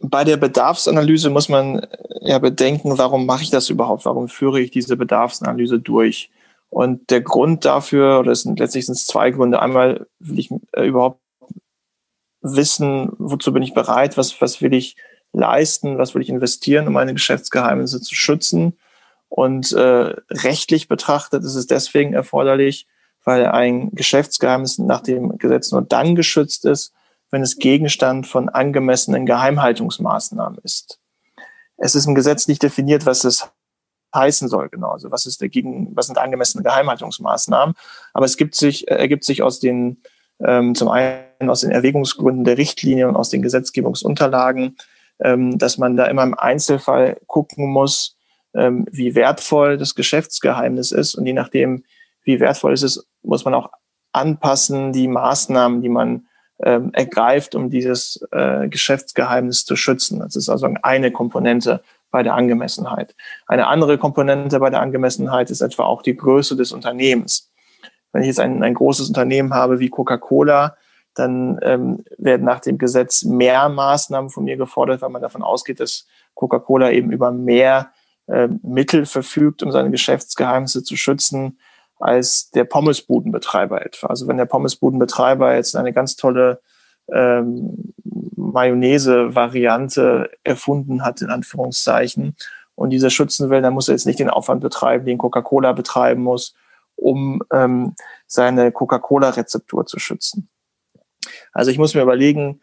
[0.00, 1.88] Bei der Bedarfsanalyse muss man äh,
[2.22, 4.04] ja bedenken, warum mache ich das überhaupt?
[4.04, 6.30] Warum führe ich diese Bedarfsanalyse durch?
[6.70, 9.60] Und der Grund dafür, oder es sind letztlich zwei Gründe.
[9.60, 11.20] Einmal will ich äh, überhaupt
[12.40, 14.96] wissen, wozu bin ich bereit, was, was will ich
[15.32, 18.78] leisten, was will ich investieren, um meine Geschäftsgeheimnisse zu schützen.
[19.28, 22.86] Und äh, rechtlich betrachtet ist es deswegen erforderlich,
[23.24, 26.92] weil ein Geschäftsgeheimnis nach dem Gesetz nur dann geschützt ist,
[27.30, 30.98] wenn es Gegenstand von angemessenen Geheimhaltungsmaßnahmen ist.
[31.78, 33.48] Es ist im Gesetz nicht definiert, was es
[34.14, 34.90] heißen soll, genau.
[34.90, 37.74] Also was ist dagegen, was sind angemessene Geheimhaltungsmaßnahmen?
[38.12, 40.02] Aber es gibt sich, äh, ergibt sich aus den,
[40.44, 44.76] ähm, zum einen aus den Erwägungsgründen der Richtlinie und aus den Gesetzgebungsunterlagen,
[45.22, 48.16] dass man da immer im Einzelfall gucken muss,
[48.54, 51.84] ähm, wie wertvoll das Geschäftsgeheimnis ist und je nachdem,
[52.24, 53.70] wie wertvoll es ist, muss man auch
[54.12, 56.26] anpassen, die Maßnahmen, die man
[56.62, 60.20] ähm, ergreift, um dieses äh, Geschäftsgeheimnis zu schützen.
[60.20, 63.16] Das ist also eine Komponente bei der Angemessenheit.
[63.46, 67.50] Eine andere Komponente bei der Angemessenheit ist etwa auch die Größe des Unternehmens.
[68.12, 70.76] Wenn ich jetzt ein, ein großes Unternehmen habe wie Coca-Cola,
[71.14, 75.80] dann ähm, werden nach dem Gesetz mehr Maßnahmen von mir gefordert, weil man davon ausgeht,
[75.80, 77.92] dass Coca-Cola eben über mehr
[78.26, 81.58] äh, Mittel verfügt, um seine Geschäftsgeheimnisse zu schützen,
[81.98, 84.08] als der Pommesbudenbetreiber etwa.
[84.08, 86.60] Also wenn der Pommesbudenbetreiber jetzt eine ganz tolle
[87.12, 87.94] ähm,
[88.36, 92.36] Mayonnaise-Variante erfunden hat, in Anführungszeichen,
[92.74, 96.22] und diese schützen will, dann muss er jetzt nicht den Aufwand betreiben, den Coca-Cola betreiben
[96.22, 96.54] muss,
[96.96, 97.94] um ähm,
[98.26, 100.48] seine Coca-Cola-Rezeptur zu schützen.
[101.52, 102.60] Also ich muss mir überlegen,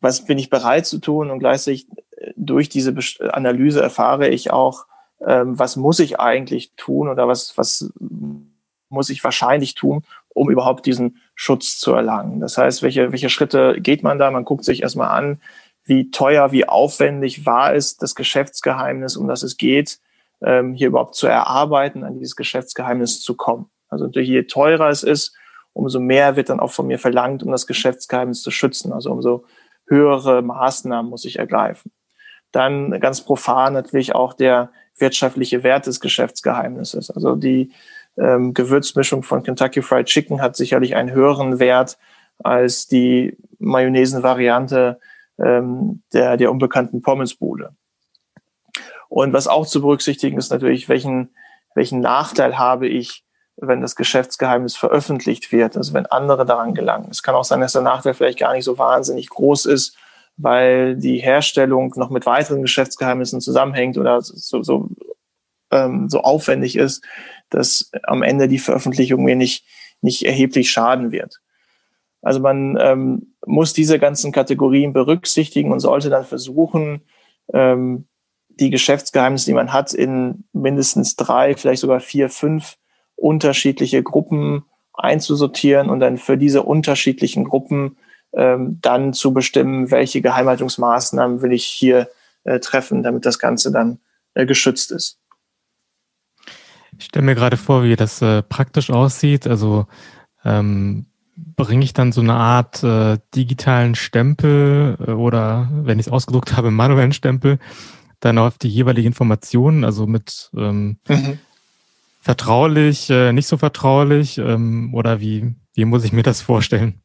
[0.00, 2.94] was bin ich bereit zu tun und gleichzeitig äh, durch diese
[3.32, 4.86] Analyse erfahre ich auch,
[5.26, 7.92] ähm, was muss ich eigentlich tun oder was, was
[8.88, 12.40] muss ich wahrscheinlich tun, um überhaupt diesen Schutz zu erlangen.
[12.40, 14.30] Das heißt, welche, welche Schritte geht man da?
[14.30, 15.40] Man guckt sich erstmal an,
[15.84, 20.00] wie teuer, wie aufwendig war es, das Geschäftsgeheimnis, um das es geht,
[20.42, 23.70] ähm, hier überhaupt zu erarbeiten, an dieses Geschäftsgeheimnis zu kommen.
[23.88, 25.36] Also je teurer es ist,
[25.74, 28.92] umso mehr wird dann auch von mir verlangt, um das Geschäftsgeheimnis zu schützen.
[28.92, 29.44] Also umso
[29.86, 31.92] höhere Maßnahmen muss ich ergreifen.
[32.52, 37.10] Dann ganz profan natürlich auch der wirtschaftliche Wert des Geschäftsgeheimnisses.
[37.10, 37.72] Also die
[38.16, 41.98] ähm, Gewürzmischung von Kentucky Fried Chicken hat sicherlich einen höheren Wert
[42.38, 45.00] als die Mayonnaise-Variante
[45.38, 47.74] ähm, der, der unbekannten Pommesbude.
[49.08, 51.34] Und was auch zu berücksichtigen ist natürlich, welchen,
[51.74, 53.23] welchen Nachteil habe ich,
[53.56, 57.08] wenn das Geschäftsgeheimnis veröffentlicht wird, also wenn andere daran gelangen.
[57.10, 59.96] Es kann auch sein, dass der Nachteil vielleicht gar nicht so wahnsinnig groß ist,
[60.36, 64.88] weil die Herstellung noch mit weiteren Geschäftsgeheimnissen zusammenhängt oder so, so,
[65.70, 67.04] ähm, so aufwendig ist,
[67.50, 69.64] dass am Ende die Veröffentlichung mir nicht,
[70.00, 71.40] nicht erheblich schaden wird.
[72.22, 77.02] Also man ähm, muss diese ganzen Kategorien berücksichtigen und sollte dann versuchen,
[77.52, 78.08] ähm,
[78.48, 82.76] die Geschäftsgeheimnisse, die man hat, in mindestens drei, vielleicht sogar vier, fünf
[83.16, 87.96] unterschiedliche Gruppen einzusortieren und dann für diese unterschiedlichen Gruppen
[88.32, 92.08] ähm, dann zu bestimmen, welche Geheimhaltungsmaßnahmen will ich hier
[92.44, 93.98] äh, treffen, damit das Ganze dann
[94.34, 95.18] äh, geschützt ist.
[96.98, 99.46] Ich stelle mir gerade vor, wie das äh, praktisch aussieht.
[99.46, 99.86] Also
[100.44, 106.12] ähm, bringe ich dann so eine Art äh, digitalen Stempel äh, oder, wenn ich es
[106.12, 107.58] ausgedruckt habe, manuellen Stempel,
[108.20, 111.38] dann auf die jeweilige Information, also mit ähm, mhm.
[112.24, 117.02] Vertraulich, äh, nicht so vertraulich ähm, oder wie, wie muss ich mir das vorstellen?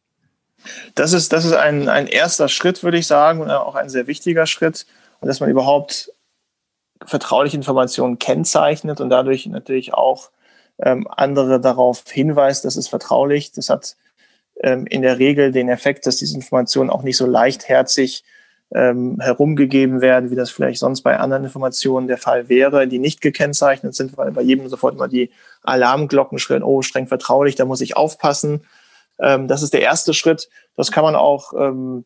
[0.95, 4.07] Das ist, das ist ein, ein erster Schritt, würde ich sagen, und auch ein sehr
[4.07, 4.85] wichtiger Schritt,
[5.21, 6.13] dass man überhaupt
[7.05, 10.31] vertrauliche Informationen kennzeichnet und dadurch natürlich auch
[10.77, 13.51] ähm, andere darauf hinweist, das ist vertraulich.
[13.51, 13.97] Das hat
[14.61, 18.23] ähm, in der Regel den Effekt, dass diese Informationen auch nicht so leichtherzig
[18.73, 23.21] ähm, herumgegeben werden, wie das vielleicht sonst bei anderen Informationen der Fall wäre, die nicht
[23.21, 25.31] gekennzeichnet sind, weil bei jedem sofort immer die
[25.63, 28.65] Alarmglocken schrillen, oh, streng vertraulich, da muss ich aufpassen.
[29.19, 30.49] Ähm, das ist der erste Schritt.
[30.75, 32.05] Das kann man auch, ähm,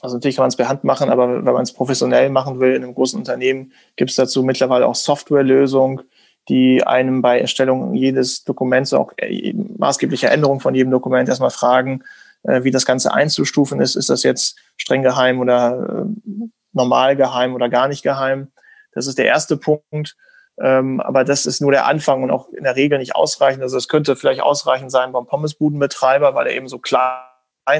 [0.00, 2.74] also natürlich kann man es per Hand machen, aber wenn man es professionell machen will
[2.74, 6.02] in einem großen Unternehmen, gibt es dazu mittlerweile auch Softwarelösungen,
[6.48, 12.02] die einem bei Erstellung jedes Dokuments, auch äh, maßgebliche Änderung von jedem Dokument erstmal fragen,
[12.44, 13.96] wie das Ganze einzustufen ist.
[13.96, 18.52] Ist das jetzt streng geheim oder äh, normal geheim oder gar nicht geheim?
[18.92, 20.16] Das ist der erste Punkt.
[20.60, 23.62] Ähm, aber das ist nur der Anfang und auch in der Regel nicht ausreichend.
[23.62, 27.18] Also es könnte vielleicht ausreichend sein beim Pommesbudenbetreiber, weil er eben so klein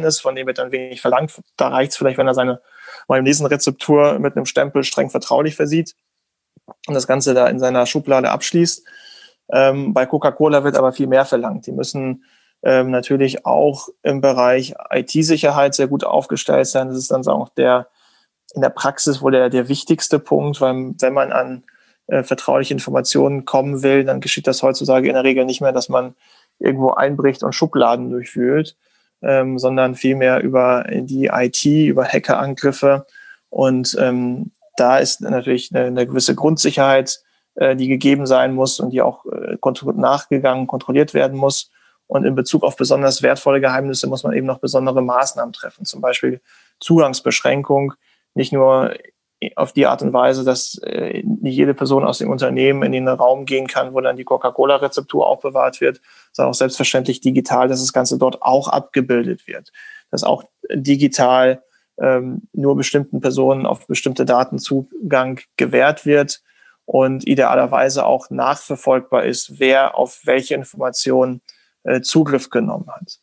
[0.03, 1.41] ist, von dem wird dann wenig verlangt.
[1.57, 2.61] Da reicht es vielleicht, wenn er seine
[3.09, 5.95] Mayonnaise-Rezeptur mit einem Stempel streng vertraulich versieht
[6.89, 8.85] und das Ganze da in seiner Schublade abschließt.
[9.53, 11.67] Ähm, bei Coca-Cola wird aber viel mehr verlangt.
[11.67, 12.25] Die müssen
[12.65, 16.89] ähm, natürlich auch im Bereich IT-Sicherheit sehr gut aufgestellt sein.
[16.89, 17.89] Das ist dann auch der
[18.55, 21.65] in der Praxis wohl der, der wichtigste Punkt, weil wenn man an
[22.07, 25.89] äh, vertrauliche Informationen kommen will, dann geschieht das heutzutage in der Regel nicht mehr, dass
[25.89, 26.15] man
[26.59, 28.77] irgendwo einbricht und Schubladen durchwühlt,
[29.23, 33.07] ähm, sondern vielmehr über die IT, über Hackerangriffe.
[33.51, 37.21] Und ähm, da ist natürlich eine, eine gewisse Grundsicherheit,
[37.57, 39.57] äh, die gegeben sein muss und die auch äh,
[39.95, 41.71] nachgegangen, kontrolliert werden muss.
[42.07, 46.01] Und in Bezug auf besonders wertvolle Geheimnisse muss man eben noch besondere Maßnahmen treffen, zum
[46.01, 46.41] Beispiel
[46.81, 47.95] Zugangsbeschränkung,
[48.35, 48.95] nicht nur
[49.57, 53.09] auf die Art und Weise, dass äh, nicht jede Person aus dem Unternehmen in den
[53.09, 56.01] Raum gehen kann, wo dann die Coca-Cola-Rezeptur auch bewahrt wird,
[56.33, 59.71] sondern auch selbstverständlich digital, dass das Ganze dort auch abgebildet wird.
[60.11, 61.63] Dass auch digital
[62.01, 66.43] ähm, nur bestimmten Personen auf bestimmte Datenzugang gewährt wird
[66.87, 71.41] und idealerweise auch nachverfolgbar ist, wer auf welche Informationen
[71.85, 73.19] äh, Zugriff genommen hat.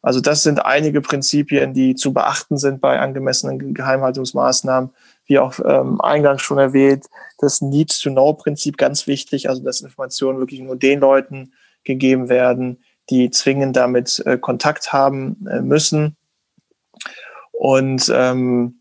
[0.00, 4.90] Also das sind einige Prinzipien, die zu beachten sind bei angemessenen Geheimhaltungsmaßnahmen
[5.26, 7.06] wie auch ähm, eingangs schon erwähnt,
[7.38, 11.52] das Need-to-Know-Prinzip ganz wichtig, also dass Informationen wirklich nur den Leuten
[11.84, 16.16] gegeben werden, die zwingend damit äh, Kontakt haben äh, müssen.
[17.52, 18.80] Und ähm,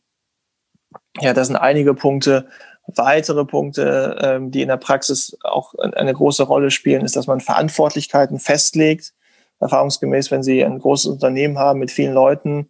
[1.19, 2.47] ja, das sind einige Punkte.
[2.95, 7.39] Weitere Punkte, ähm, die in der Praxis auch eine große Rolle spielen, ist, dass man
[7.39, 9.13] Verantwortlichkeiten festlegt.
[9.59, 12.69] Erfahrungsgemäß, wenn Sie ein großes Unternehmen haben mit vielen Leuten,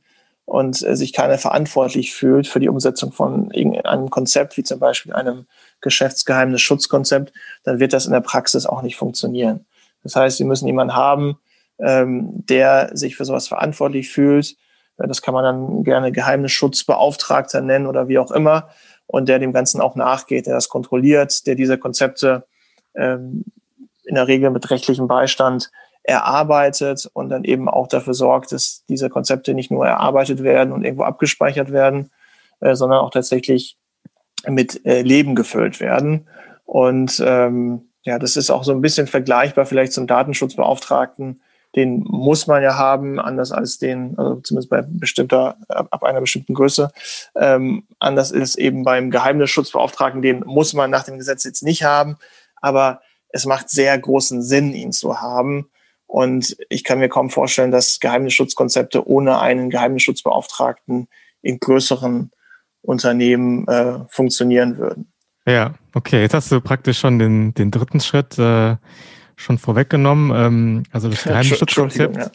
[0.51, 5.13] und äh, sich keiner verantwortlich fühlt für die Umsetzung von irgendeinem Konzept, wie zum Beispiel
[5.13, 5.45] einem
[5.79, 7.31] Geschäftsgeheimnis-Schutzkonzept,
[7.63, 9.65] dann wird das in der Praxis auch nicht funktionieren.
[10.03, 11.37] Das heißt, Sie müssen jemanden haben,
[11.79, 14.57] ähm, der sich für sowas verantwortlich fühlt.
[14.97, 18.69] Das kann man dann gerne Geheimnisschutzbeauftragter nennen oder wie auch immer.
[19.11, 22.45] Und der dem Ganzen auch nachgeht, der das kontrolliert, der diese Konzepte
[22.95, 23.43] ähm,
[24.05, 25.69] in der Regel mit rechtlichem Beistand
[26.03, 30.85] erarbeitet und dann eben auch dafür sorgt, dass diese Konzepte nicht nur erarbeitet werden und
[30.85, 32.09] irgendwo abgespeichert werden,
[32.61, 33.77] äh, sondern auch tatsächlich
[34.47, 36.29] mit äh, Leben gefüllt werden.
[36.63, 41.41] Und ähm, ja, das ist auch so ein bisschen vergleichbar vielleicht zum Datenschutzbeauftragten.
[41.75, 46.53] Den muss man ja haben, anders als den, also zumindest bei bestimmter, ab einer bestimmten
[46.53, 46.91] Größe.
[47.35, 52.17] Ähm, anders ist eben beim Geheimnisschutzbeauftragten, den muss man nach dem Gesetz jetzt nicht haben.
[52.57, 55.71] Aber es macht sehr großen Sinn, ihn zu haben,
[56.11, 61.07] und ich kann mir kaum vorstellen, dass Geheimnisschutzkonzepte ohne einen Geheimnisschutzbeauftragten
[61.41, 62.31] in größeren
[62.81, 65.13] Unternehmen äh, funktionieren würden.
[65.45, 66.21] Ja, okay.
[66.21, 68.75] Jetzt hast du praktisch schon den, den dritten Schritt äh,
[69.41, 70.31] schon vorweggenommen.
[70.33, 72.17] Ähm, also das Geheimnisschutzkonzept.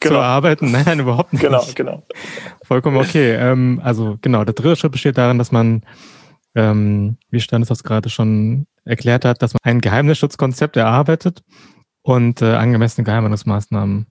[0.00, 0.08] Ja.
[0.08, 0.14] genau.
[0.14, 0.70] zu erarbeiten.
[0.86, 1.42] Nein, überhaupt nicht.
[1.42, 2.02] Genau, genau.
[2.62, 3.34] Vollkommen okay.
[3.34, 5.82] Ähm, also genau, der dritte Schritt besteht darin, dass man,
[6.54, 11.42] ähm, wie Stanislas gerade schon erklärt hat, dass man ein Geheimnisschutzkonzept erarbeitet
[12.02, 14.06] und äh, angemessene Geheimhaltungsmaßnahmen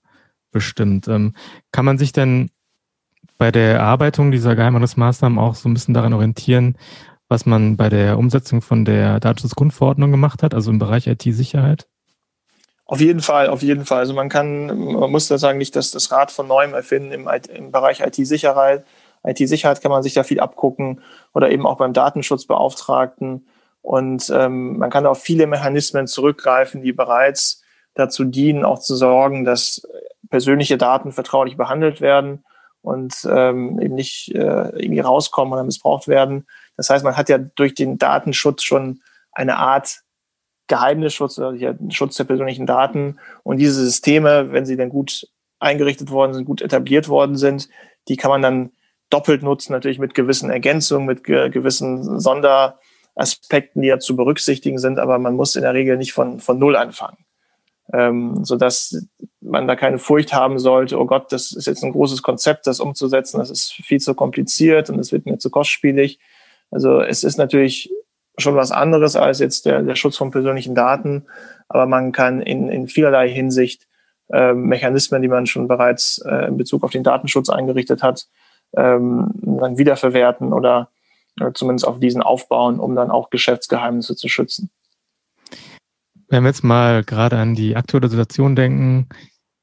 [0.52, 1.08] bestimmt.
[1.08, 1.34] Ähm,
[1.72, 2.50] kann man sich denn
[3.38, 6.78] bei der Erarbeitung dieser Geheimhaltungsmaßnahmen auch so ein bisschen daran orientieren,
[7.30, 11.88] was man bei der Umsetzung von der Datenschutzgrundverordnung gemacht hat, also im Bereich IT-Sicherheit?
[12.90, 14.00] Auf jeden Fall, auf jeden Fall.
[14.00, 17.30] Also man kann, man muss da sagen, nicht dass das Rad von neuem erfinden im,
[17.54, 18.84] im Bereich IT-Sicherheit.
[19.24, 21.02] IT-Sicherheit kann man sich da viel abgucken
[21.36, 23.48] oder eben auch beim Datenschutzbeauftragten.
[23.84, 27.62] Und ähm, man kann auf viele Mechanismen zurückgreifen, die bereits
[27.94, 29.88] dazu dienen, auch zu sorgen, dass
[30.32, 32.44] persönliche Daten vertraulich behandelt werden
[32.82, 36.48] und ähm, eben nicht äh, irgendwie rauskommen oder missbraucht werden.
[36.76, 40.00] Das heißt, man hat ja durch den Datenschutz schon eine Art
[40.70, 43.20] Geheimnisschutz ja, Schutz der persönlichen Daten.
[43.44, 45.28] Und diese Systeme, wenn sie dann gut
[45.60, 47.68] eingerichtet worden sind, gut etabliert worden sind,
[48.08, 48.72] die kann man dann
[49.10, 55.00] doppelt nutzen, natürlich mit gewissen Ergänzungen, mit ge gewissen Sonderaspekten, die ja zu berücksichtigen sind,
[55.00, 57.18] aber man muss in der Regel nicht von, von Null anfangen
[57.94, 59.06] ähm, so dass
[59.42, 62.80] man da keine Furcht haben sollte, oh Gott, das ist jetzt ein großes Konzept, das
[62.80, 66.20] umzusetzen, das ist viel zu kompliziert und es wird mir zu kostspielig.
[66.72, 67.92] Also es ist natürlich
[68.40, 71.26] schon was anderes als jetzt der, der Schutz von persönlichen Daten,
[71.68, 73.88] aber man kann in, in vielerlei Hinsicht
[74.32, 78.28] äh, Mechanismen, die man schon bereits äh, in Bezug auf den Datenschutz eingerichtet hat,
[78.76, 80.90] ähm, dann wiederverwerten oder
[81.40, 84.70] äh, zumindest auf diesen aufbauen, um dann auch Geschäftsgeheimnisse zu schützen.
[86.28, 89.08] Wenn wir jetzt mal gerade an die aktuelle Situation denken,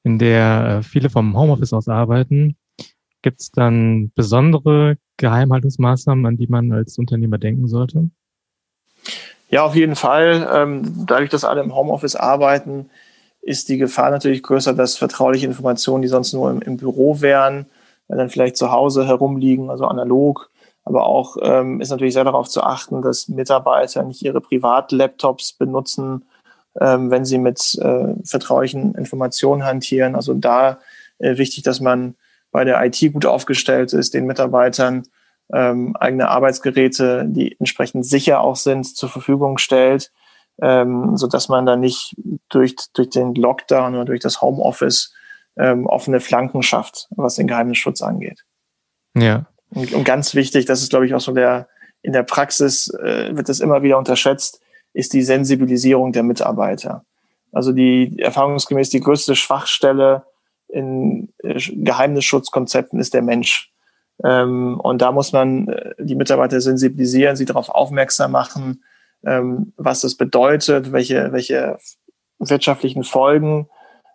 [0.02, 2.56] in der äh, viele vom Homeoffice aus arbeiten,
[3.22, 8.10] gibt es dann besondere Geheimhaltungsmaßnahmen, an die man als Unternehmer denken sollte?
[9.48, 10.48] Ja, auf jeden Fall.
[10.52, 12.90] Ähm, dadurch, dass alle im Homeoffice arbeiten,
[13.42, 17.66] ist die Gefahr natürlich größer, dass vertrauliche Informationen, die sonst nur im, Büro wären,
[18.08, 20.50] dann vielleicht zu Hause herumliegen, also analog.
[20.84, 26.24] Aber auch ähm, ist natürlich sehr darauf zu achten, dass Mitarbeiter nicht ihre Privatlaptops benutzen,
[26.80, 30.14] ähm, wenn sie mit äh, vertraulichen Informationen hantieren.
[30.16, 30.78] Also da
[31.18, 32.16] äh, wichtig, dass man
[32.50, 35.04] bei der IT gut aufgestellt ist, den Mitarbeitern
[35.52, 40.12] ähm, eigene Arbeitsgeräte, die entsprechend sicher auch sind, zur Verfügung stellt,
[40.60, 42.16] ähm, so dass man da nicht
[42.48, 45.14] durch, durch den Lockdown oder durch das Homeoffice
[45.56, 48.44] ähm, offene Flanken schafft, was den Geheimnisschutz angeht.
[49.14, 49.46] Ja.
[49.70, 51.68] Und, und ganz wichtig, das ist, glaube ich, auch so der,
[52.02, 54.60] in der Praxis äh, wird das immer wieder unterschätzt,
[54.92, 57.04] ist die Sensibilisierung der Mitarbeiter.
[57.52, 60.24] Also die erfahrungsgemäß die größte Schwachstelle
[60.68, 63.72] in äh, Geheimnisschutzkonzepten ist der Mensch.
[64.24, 68.84] Ähm, und da muss man äh, die Mitarbeiter sensibilisieren, sie darauf aufmerksam machen,
[69.24, 71.78] ähm, was das bedeutet, welche, welche
[72.38, 73.68] wirtschaftlichen Folgen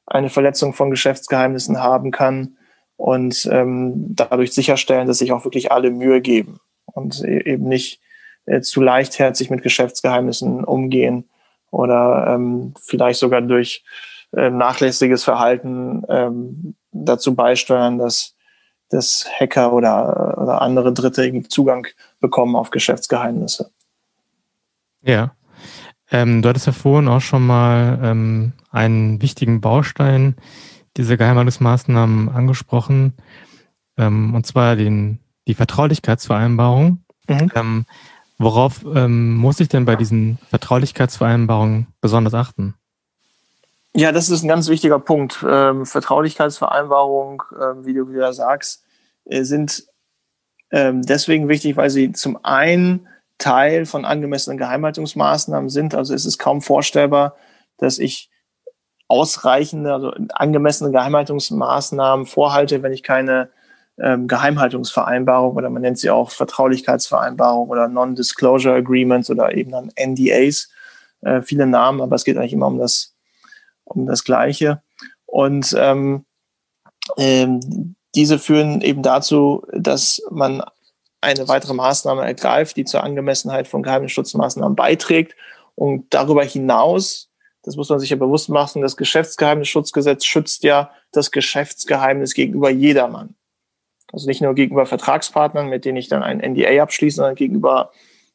[0.05, 2.57] eine Verletzung von Geschäftsgeheimnissen haben kann
[2.97, 8.01] und ähm, dadurch sicherstellen, dass sich auch wirklich alle Mühe geben und e-, eben nicht
[8.45, 11.29] äh, zu leichtherzig mit Geschäftsgeheimnissen umgehen
[11.69, 12.37] oder
[12.83, 13.85] vielleicht sogar durch
[14.35, 18.35] äh, nachlässiges Verhalten dazu beisteuern, dass,
[18.91, 21.87] dass Hacker oder, oder andere Dritte irgendwie Zugang
[22.19, 23.71] bekommen auf Geschäftsgeheimnisse.
[25.01, 25.31] Ja.
[26.11, 30.35] Ähm, du hattest ja vorhin auch schon mal ähm, einen wichtigen Baustein
[30.97, 33.13] dieser Geheimhaltungsmaßnahmen angesprochen,
[33.97, 37.03] ähm, und zwar den, die Vertraulichkeitsvereinbarung.
[37.29, 37.51] Mhm.
[37.55, 37.85] Ähm,
[38.37, 42.75] worauf ähm, muss ich denn bei diesen Vertraulichkeitsvereinbarungen besonders achten?
[43.95, 45.45] Ja, das ist ein ganz wichtiger Punkt.
[45.47, 48.85] Ähm, Vertraulichkeitsvereinbarungen, äh, wie du wieder sagst,
[49.25, 49.85] äh, sind
[50.71, 55.93] ähm, deswegen wichtig, weil sie zum einen Teil von angemessenen Geheimhaltungsmaßnahmen sind.
[55.93, 57.35] Also es ist kaum vorstellbar,
[57.77, 58.29] dass ich
[59.09, 63.49] ausreichende, also angemessene Geheimhaltungsmaßnahmen vorhalte, wenn ich keine
[63.99, 70.69] ähm, Geheimhaltungsvereinbarung oder man nennt sie auch Vertraulichkeitsvereinbarung oder Non-Disclosure Agreements oder eben dann NDAs.
[71.21, 73.13] Äh, viele Namen, aber es geht eigentlich immer um das,
[73.93, 74.81] um das Gleiche.
[75.25, 76.25] Und ähm,
[77.17, 80.63] ähm, diese führen eben dazu, dass man
[81.21, 85.35] eine weitere Maßnahme ergreift, die zur Angemessenheit von Geheimnisschutzmaßnahmen beiträgt.
[85.75, 87.29] Und darüber hinaus,
[87.63, 93.35] das muss man sich ja bewusst machen, das Geschäftsgeheimnisschutzgesetz schützt ja das Geschäftsgeheimnis gegenüber jedermann.
[94.11, 97.91] Also nicht nur gegenüber Vertragspartnern, mit denen ich dann ein NDA abschließe, sondern gegenüber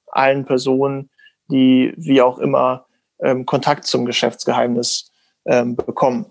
[0.07, 1.11] allen Personen,
[1.49, 2.87] die wie auch immer
[3.21, 5.11] ähm, Kontakt zum Geschäftsgeheimnis
[5.47, 6.27] ähm, bekommen.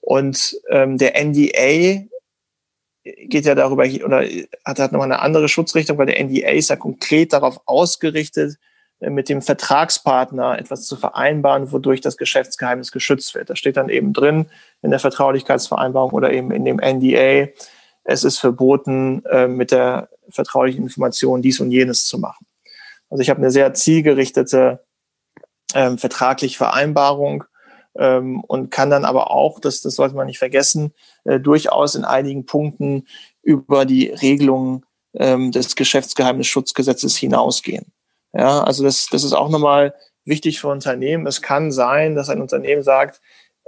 [0.00, 2.04] Und ähm, der NDA
[3.04, 4.24] geht ja darüber oder
[4.64, 8.58] hat, hat nochmal eine andere Schutzrichtung, weil der NDA ist ja konkret darauf ausgerichtet,
[9.00, 13.50] äh, mit dem Vertragspartner etwas zu vereinbaren, wodurch das Geschäftsgeheimnis geschützt wird.
[13.50, 14.46] Da steht dann eben drin
[14.82, 17.48] in der Vertraulichkeitsvereinbarung oder eben in dem NDA,
[18.04, 22.46] es ist verboten, äh, mit der vertraulichen Information dies und jenes zu machen.
[23.10, 24.84] Also ich habe eine sehr zielgerichtete
[25.74, 27.44] ähm, vertragliche Vereinbarung
[27.98, 30.94] ähm, und kann dann aber auch, das, das sollte man nicht vergessen,
[31.24, 33.06] äh, durchaus in einigen Punkten
[33.42, 37.92] über die Regelungen ähm, des Geschäftsgeheimnisschutzgesetzes hinausgehen.
[38.32, 39.94] Ja, also das, das ist auch nochmal
[40.24, 41.26] wichtig für Unternehmen.
[41.26, 43.20] Es kann sein, dass ein Unternehmen sagt,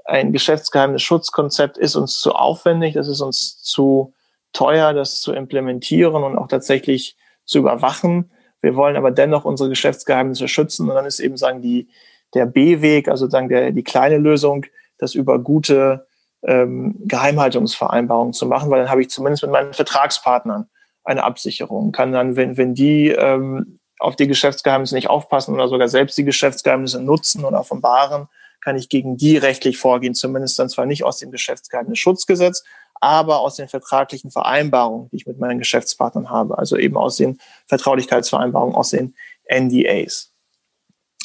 [0.04, 4.14] ein Geschäftsgeheimnisschutzkonzept ist uns zu aufwendig, das ist uns zu
[4.52, 8.30] teuer, das zu implementieren und auch tatsächlich zu überwachen.
[8.60, 11.88] Wir wollen aber dennoch unsere Geschäftsgeheimnisse schützen und dann ist eben sagen die
[12.34, 14.66] der B-Weg, also sagen der die kleine Lösung,
[14.98, 16.06] das über gute
[16.42, 20.68] ähm, Geheimhaltungsvereinbarungen zu machen, weil dann habe ich zumindest mit meinen Vertragspartnern
[21.04, 25.88] eine Absicherung, kann dann, wenn wenn die ähm, auf die Geschäftsgeheimnisse nicht aufpassen oder sogar
[25.88, 28.28] selbst die Geschäftsgeheimnisse nutzen oder offenbaren,
[28.60, 32.64] kann ich gegen die rechtlich vorgehen, zumindest dann zwar nicht aus dem Geschäftsgeheimnisschutzgesetz,
[33.00, 37.38] aber aus den vertraglichen Vereinbarungen, die ich mit meinen Geschäftspartnern habe, also eben aus den
[37.66, 39.14] Vertraulichkeitsvereinbarungen, aus den
[39.50, 40.32] NDAs.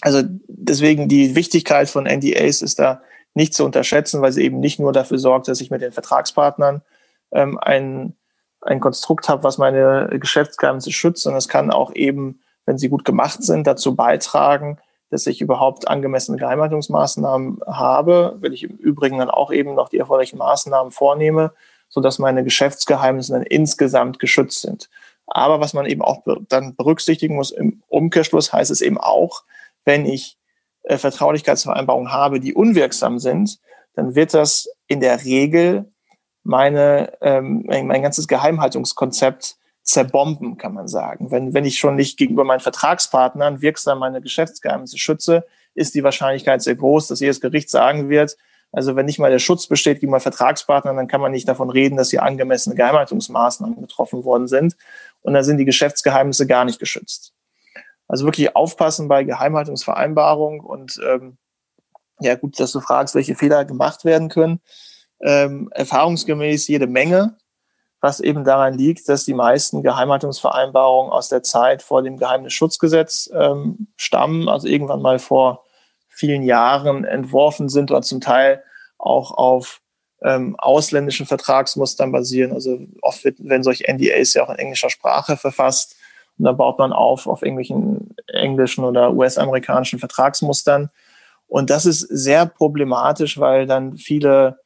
[0.05, 3.01] Also deswegen die Wichtigkeit von NDAs ist da
[3.33, 6.83] nicht zu unterschätzen, weil sie eben nicht nur dafür sorgt, dass ich mit den Vertragspartnern
[7.31, 8.13] ähm, ein,
[8.61, 13.03] ein Konstrukt habe, was meine Geschäftsgeheimnisse schützt, sondern es kann auch eben, wenn sie gut
[13.03, 14.77] gemacht sind, dazu beitragen,
[15.09, 19.97] dass ich überhaupt angemessene Geheimhaltungsmaßnahmen habe, wenn ich im Übrigen dann auch eben noch die
[19.97, 21.51] erforderlichen Maßnahmen vornehme,
[21.89, 24.87] sodass meine Geschäftsgeheimnisse dann insgesamt geschützt sind.
[25.25, 29.41] Aber was man eben auch dann berücksichtigen muss, im Umkehrschluss heißt es eben auch,
[29.85, 30.37] wenn ich
[30.83, 33.59] äh, Vertraulichkeitsvereinbarungen habe, die unwirksam sind,
[33.95, 35.89] dann wird das in der Regel
[36.43, 41.31] meine, ähm, mein ganzes Geheimhaltungskonzept zerbomben, kann man sagen.
[41.31, 46.61] Wenn, wenn ich schon nicht gegenüber meinen Vertragspartnern wirksam meine Geschäftsgeheimnisse schütze, ist die Wahrscheinlichkeit
[46.61, 48.35] sehr groß, dass jedes Gericht sagen wird,
[48.71, 51.95] also wenn nicht mal der Schutz besteht gegenüber Vertragspartnern, dann kann man nicht davon reden,
[51.95, 54.75] dass hier angemessene Geheimhaltungsmaßnahmen getroffen worden sind.
[55.21, 57.34] Und dann sind die Geschäftsgeheimnisse gar nicht geschützt.
[58.07, 61.37] Also wirklich aufpassen bei Geheimhaltungsvereinbarung und ähm,
[62.19, 64.61] ja gut, dass du fragst, welche Fehler gemacht werden können.
[65.21, 67.37] Ähm, erfahrungsgemäß jede Menge
[68.05, 73.87] was eben daran liegt, dass die meisten Geheimhaltungsvereinbarungen aus der Zeit vor dem Geheimnisschutzgesetz ähm,
[73.97, 75.65] stammen, also irgendwann mal vor
[76.07, 78.63] vielen Jahren entworfen sind oder zum Teil
[78.99, 79.81] auch auf
[80.21, 82.53] ähm, ausländischen Vertragsmustern basieren.
[82.53, 85.95] Also oft wird, werden solche NDAs ja auch in englischer Sprache verfasst
[86.37, 90.89] und dann baut man auf auf irgendwelchen englischen oder US-amerikanischen Vertragsmustern.
[91.47, 94.59] Und das ist sehr problematisch, weil dann viele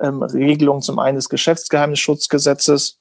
[0.00, 3.00] ähm, Regelungen zum einen des Geschäftsgeheimnisschutzgesetzes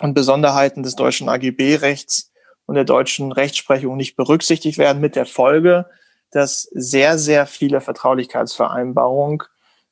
[0.00, 2.30] und Besonderheiten des deutschen AGB-Rechts
[2.66, 5.86] und der deutschen Rechtsprechung nicht berücksichtigt werden, mit der Folge,
[6.30, 9.42] dass sehr, sehr viele Vertraulichkeitsvereinbarungen,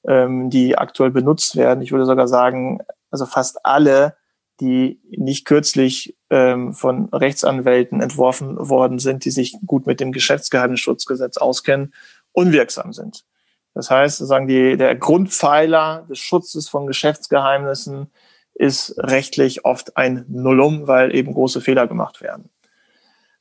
[0.06, 2.80] ähm, die aktuell benutzt werden, ich würde sogar sagen,
[3.10, 4.16] also fast alle,
[4.60, 11.36] die nicht kürzlich ähm, von Rechtsanwälten entworfen worden sind, die sich gut mit dem Geschäftsgeheimnisschutzgesetz
[11.38, 11.94] auskennen,
[12.32, 13.24] unwirksam sind.
[13.74, 18.10] Das heißt, sozusagen die, der Grundpfeiler des Schutzes von Geschäftsgeheimnissen
[18.54, 22.50] ist rechtlich oft ein Nullum, weil eben große Fehler gemacht werden.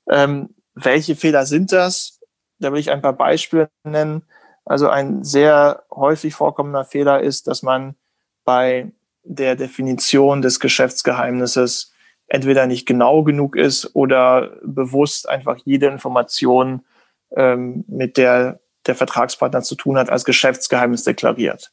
[0.09, 2.19] Ähm, welche Fehler sind das?
[2.59, 4.23] Da will ich ein paar Beispiele nennen.
[4.63, 7.95] Also ein sehr häufig vorkommender Fehler ist, dass man
[8.43, 8.91] bei
[9.23, 11.93] der Definition des Geschäftsgeheimnisses
[12.27, 16.85] entweder nicht genau genug ist oder bewusst einfach jede Information
[17.35, 21.71] ähm, mit der der Vertragspartner zu tun hat, als Geschäftsgeheimnis deklariert.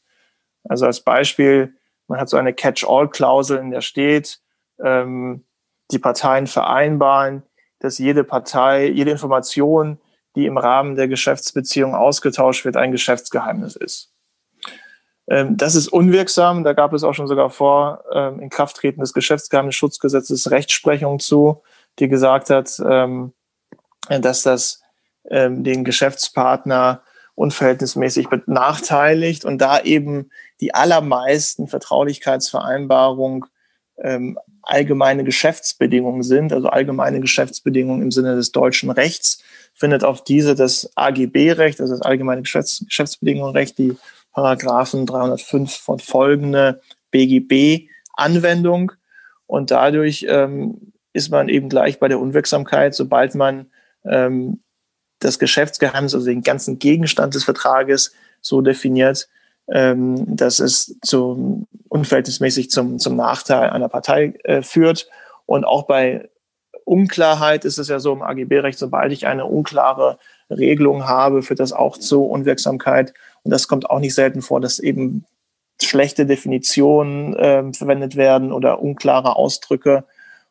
[0.68, 1.74] Also als Beispiel,
[2.08, 4.40] man hat so eine Catch-all-Klausel, in der steht,
[4.82, 5.44] ähm,
[5.90, 7.42] die Parteien vereinbaren,
[7.78, 10.00] dass jede Partei, jede Information,
[10.36, 14.13] die im Rahmen der Geschäftsbeziehung ausgetauscht wird, ein Geschäftsgeheimnis ist.
[15.28, 16.64] Ähm, das ist unwirksam.
[16.64, 21.62] Da gab es auch schon sogar vor ähm, Inkrafttreten des Geschäftsgeheimnisschutzgesetzes Rechtsprechung zu,
[21.98, 23.32] die gesagt hat, ähm,
[24.08, 24.82] dass das
[25.30, 27.02] ähm, den Geschäftspartner
[27.34, 33.44] unverhältnismäßig benachteiligt und da eben die allermeisten Vertraulichkeitsvereinbarungen
[33.98, 39.42] ähm, allgemeine Geschäftsbedingungen sind, also allgemeine Geschäftsbedingungen im Sinne des deutschen Rechts,
[39.74, 43.96] findet auf diese das AGB-Recht, also das allgemeine Geschäfts Geschäftsbedingungenrecht, die
[44.34, 46.80] Paragraphen 305 von folgende
[47.10, 48.92] BGB Anwendung
[49.46, 53.70] und dadurch ähm, ist man eben gleich bei der Unwirksamkeit, sobald man
[54.04, 54.60] ähm,
[55.20, 59.28] das Geschäftsgeheimnis, also den ganzen Gegenstand des Vertrages so definiert,
[59.68, 65.08] ähm, dass es zum, unverhältnismäßig zum, zum Nachteil einer Partei äh, führt.
[65.46, 66.28] Und auch bei
[66.84, 70.18] Unklarheit ist es ja so im AGB-Recht, sobald ich eine unklare
[70.50, 73.14] Regelung habe, führt das auch zu Unwirksamkeit.
[73.44, 75.24] Und das kommt auch nicht selten vor, dass eben
[75.80, 80.04] schlechte Definitionen äh, verwendet werden oder unklare Ausdrücke.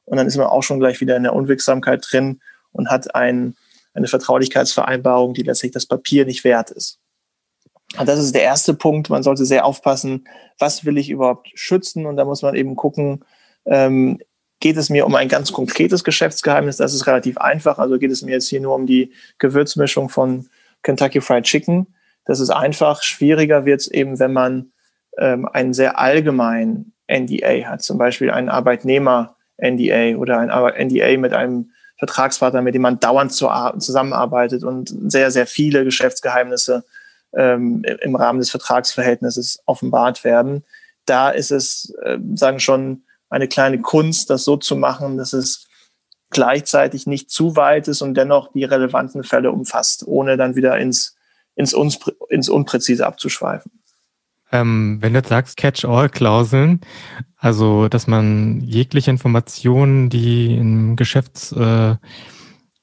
[0.05, 2.41] Und dann ist man auch schon gleich wieder in der Unwirksamkeit drin
[2.71, 3.55] und hat ein,
[3.93, 6.99] eine Vertraulichkeitsvereinbarung, die letztlich das Papier nicht wert ist.
[7.97, 9.09] Und das ist der erste Punkt.
[9.09, 10.27] Man sollte sehr aufpassen,
[10.57, 12.05] was will ich überhaupt schützen?
[12.05, 13.23] Und da muss man eben gucken,
[13.65, 14.19] ähm,
[14.59, 16.77] geht es mir um ein ganz konkretes Geschäftsgeheimnis?
[16.77, 17.77] Das ist relativ einfach.
[17.77, 20.47] Also geht es mir jetzt hier nur um die Gewürzmischung von
[20.81, 21.87] Kentucky Fried Chicken.
[22.25, 23.03] Das ist einfach.
[23.03, 24.71] Schwieriger wird eben, wenn man
[25.17, 31.71] ähm, einen sehr allgemeinen NDA hat, zum Beispiel einen Arbeitnehmer-NDA oder ein NDA mit einem
[31.99, 36.83] Vertragspartner, mit dem man dauernd zusammenarbeitet und sehr, sehr viele Geschäftsgeheimnisse
[37.33, 40.63] ähm, im Rahmen des Vertragsverhältnisses offenbart werden.
[41.05, 45.67] Da ist es, äh, sagen schon, eine kleine Kunst, das so zu machen, dass es
[46.29, 51.12] gleichzeitig nicht zu weit ist und dennoch die relevanten Fälle umfasst, ohne dann wieder ins,
[51.55, 51.75] ins,
[52.29, 53.71] ins Unpräzise abzuschweifen.
[54.51, 56.81] Ähm, wenn du jetzt sagst Catch-all-Klauseln,
[57.37, 61.95] also dass man jegliche Informationen, die im Geschäfts, äh,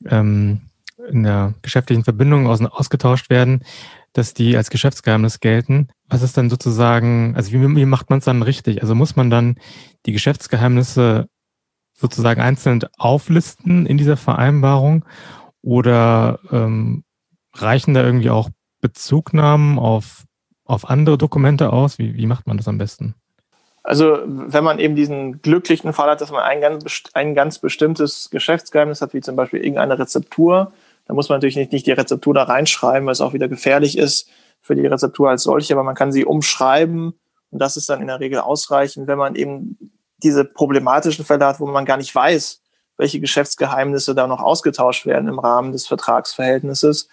[0.06, 0.62] ähm,
[1.08, 3.64] in der geschäftlichen Verbindung aus, ausgetauscht werden,
[4.12, 5.88] dass die als Geschäftsgeheimnis gelten.
[6.08, 8.82] Was ist dann sozusagen, also wie, wie macht man es dann richtig?
[8.82, 9.54] Also muss man dann
[10.06, 11.28] die Geschäftsgeheimnisse
[11.94, 15.04] sozusagen einzeln auflisten in dieser Vereinbarung
[15.62, 17.04] oder ähm,
[17.54, 18.50] reichen da irgendwie auch
[18.80, 20.24] Bezugnahmen auf
[20.70, 21.98] auf andere Dokumente aus?
[21.98, 23.14] Wie, wie macht man das am besten?
[23.82, 28.30] Also wenn man eben diesen glücklichen Fall hat, dass man ein ganz, ein ganz bestimmtes
[28.30, 30.72] Geschäftsgeheimnis hat, wie zum Beispiel irgendeine Rezeptur,
[31.06, 33.98] dann muss man natürlich nicht, nicht die Rezeptur da reinschreiben, weil es auch wieder gefährlich
[33.98, 34.28] ist
[34.60, 37.14] für die Rezeptur als solche, aber man kann sie umschreiben
[37.50, 39.76] und das ist dann in der Regel ausreichend, wenn man eben
[40.22, 42.62] diese problematischen Fälle hat, wo man gar nicht weiß,
[42.96, 47.08] welche Geschäftsgeheimnisse da noch ausgetauscht werden im Rahmen des Vertragsverhältnisses,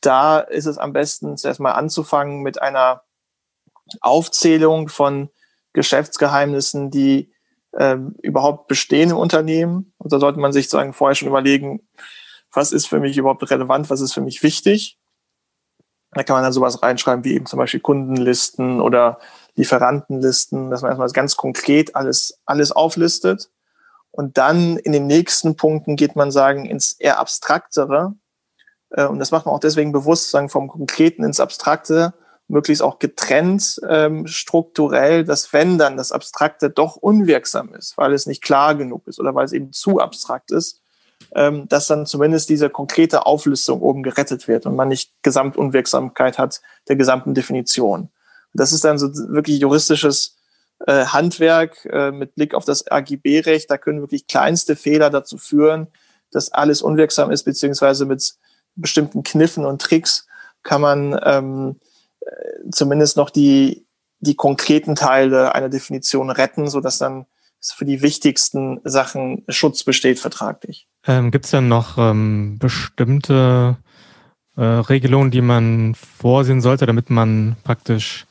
[0.00, 3.02] da ist es am besten zuerst mal anzufangen mit einer
[4.00, 5.30] Aufzählung von
[5.72, 7.32] Geschäftsgeheimnissen, die
[7.78, 9.92] ähm, überhaupt bestehen im Unternehmen.
[9.98, 11.86] Und da sollte man sich sozusagen vorher schon überlegen,
[12.52, 14.98] was ist für mich überhaupt relevant, was ist für mich wichtig.
[16.12, 19.18] Da kann man dann sowas reinschreiben wie eben zum Beispiel Kundenlisten oder
[19.54, 23.50] Lieferantenlisten, dass man erstmal ganz konkret alles, alles auflistet.
[24.10, 28.25] Und dann in den nächsten Punkten geht man sagen ins eher abstraktere, äh,
[28.90, 32.14] und das macht man auch deswegen bewusst, sagen vom Konkreten ins Abstrakte,
[32.48, 38.26] möglichst auch getrennt ähm, strukturell, dass wenn dann das Abstrakte doch unwirksam ist, weil es
[38.26, 40.80] nicht klar genug ist oder weil es eben zu abstrakt ist,
[41.34, 46.60] ähm, dass dann zumindest diese konkrete Auflistung oben gerettet wird und man nicht Gesamtunwirksamkeit hat
[46.88, 48.10] der gesamten Definition.
[48.52, 50.36] Das ist dann so wirklich juristisches
[50.86, 53.70] äh, Handwerk äh, mit Blick auf das AGB-Recht.
[53.70, 55.88] Da können wirklich kleinste Fehler dazu führen,
[56.30, 58.34] dass alles unwirksam ist, beziehungsweise mit
[58.76, 60.26] bestimmten Kniffen und Tricks
[60.62, 61.76] kann man ähm,
[62.20, 63.86] äh, zumindest noch die,
[64.20, 67.26] die konkreten Teile einer Definition retten, so dass dann
[67.60, 70.86] für die wichtigsten Sachen Schutz besteht vertraglich.
[71.06, 73.76] Ähm, Gibt es dann noch ähm, bestimmte
[74.56, 78.26] äh, Regelungen, die man vorsehen sollte, damit man praktisch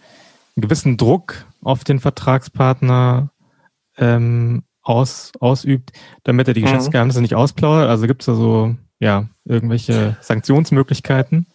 [0.56, 3.30] einen gewissen Druck auf den Vertragspartner
[3.98, 5.92] ähm, aus, ausübt,
[6.24, 6.66] damit er die mhm.
[6.66, 7.90] Geschäftsgeheimnisse nicht ausplaudert?
[7.90, 11.46] Also gibt es da so ja, irgendwelche Sanktionsmöglichkeiten?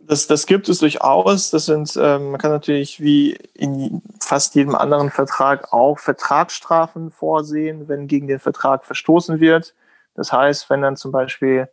[0.00, 1.50] Das, das gibt es durchaus.
[1.50, 7.86] Das sind, ähm, man kann natürlich wie in fast jedem anderen Vertrag auch Vertragsstrafen vorsehen,
[7.88, 9.74] wenn gegen den Vertrag verstoßen wird.
[10.14, 11.68] Das heißt, wenn dann zum Beispiel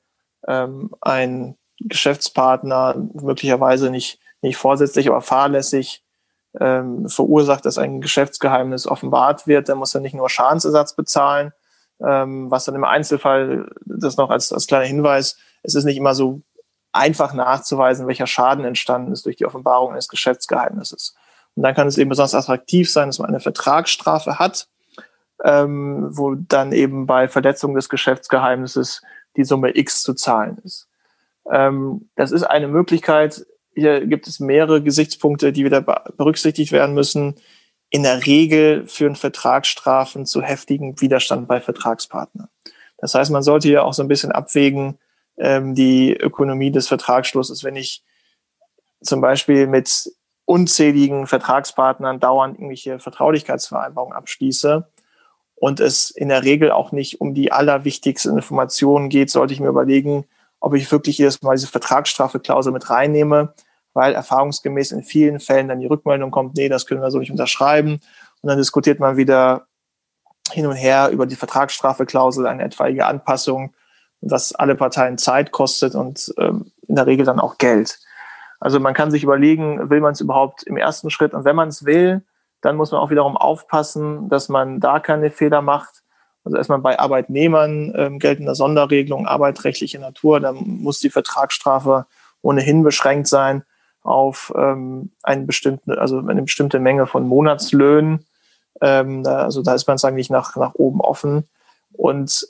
[0.47, 6.03] ähm, ein Geschäftspartner möglicherweise nicht, nicht vorsätzlich, aber fahrlässig
[6.59, 11.53] ähm, verursacht, dass ein Geschäftsgeheimnis offenbart wird, dann muss er nicht nur Schadensersatz bezahlen,
[12.05, 16.15] ähm, was dann im Einzelfall, das noch als, als kleiner Hinweis, es ist nicht immer
[16.15, 16.41] so
[16.91, 21.15] einfach nachzuweisen, welcher Schaden entstanden ist durch die Offenbarung eines Geschäftsgeheimnisses.
[21.55, 24.67] Und dann kann es eben besonders attraktiv sein, dass man eine Vertragsstrafe hat,
[25.43, 29.01] ähm, wo dann eben bei Verletzung des Geschäftsgeheimnisses
[29.35, 30.87] die Summe X zu zahlen ist.
[31.51, 33.45] Ähm, das ist eine Möglichkeit.
[33.73, 37.35] Hier gibt es mehrere Gesichtspunkte, die wieder berücksichtigt werden müssen
[37.89, 42.49] in der Regel führen Vertragsstrafen zu heftigem Widerstand bei Vertragspartnern.
[42.97, 44.97] Das heißt, man sollte hier auch so ein bisschen abwägen,
[45.37, 47.63] ähm, die Ökonomie des Vertragsschlusses.
[47.63, 48.03] Wenn ich
[49.01, 50.11] zum Beispiel mit
[50.45, 54.87] unzähligen Vertragspartnern dauernd irgendwelche Vertraulichkeitsvereinbarungen abschließe
[55.55, 59.67] und es in der Regel auch nicht um die allerwichtigsten Informationen geht, sollte ich mir
[59.67, 60.25] überlegen,
[60.59, 63.53] ob ich wirklich jedes Mal diese Vertragsstrafeklausel mit reinnehme,
[63.97, 67.31] weil erfahrungsgemäß in vielen Fällen dann die Rückmeldung kommt, nee, das können wir so nicht
[67.31, 67.99] unterschreiben.
[68.41, 69.65] Und dann diskutiert man wieder
[70.51, 73.73] hin und her über die Vertragsstrafeklausel eine etwaige Anpassung,
[74.21, 77.99] was alle Parteien Zeit kostet und ähm, in der Regel dann auch Geld.
[78.59, 81.69] Also man kann sich überlegen, will man es überhaupt im ersten Schritt und wenn man
[81.69, 82.23] es will,
[82.61, 86.03] dann muss man auch wiederum aufpassen, dass man da keine Fehler macht.
[86.43, 92.05] Also erstmal bei Arbeitnehmern ähm, geltender Sonderregelung, arbeitsrechtliche Natur, dann muss die Vertragsstrafe
[92.41, 93.63] ohnehin beschränkt sein
[94.07, 98.25] auf ähm, einen bestimmten, also eine bestimmte Menge von Monatslöhnen.
[98.81, 101.47] Ähm, also da ist man sagen nicht nach, nach oben offen.
[101.93, 102.47] Und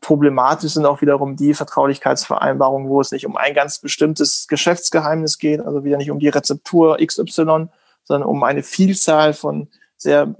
[0.00, 5.60] problematisch sind auch wiederum die Vertraulichkeitsvereinbarungen, wo es nicht um ein ganz bestimmtes Geschäftsgeheimnis geht,
[5.60, 7.68] also wieder nicht um die Rezeptur XY,
[8.04, 10.34] sondern um eine Vielzahl von sehr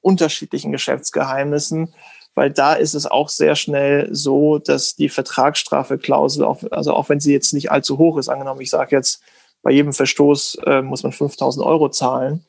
[0.00, 1.92] unterschiedlichen Geschäftsgeheimnissen,
[2.34, 7.34] weil da ist es auch sehr schnell so, dass die Vertragsstrafeklausel, also auch wenn sie
[7.34, 9.22] jetzt nicht allzu hoch ist, angenommen, ich sage jetzt,
[9.62, 12.44] bei jedem Verstoß äh, muss man 5000 Euro zahlen,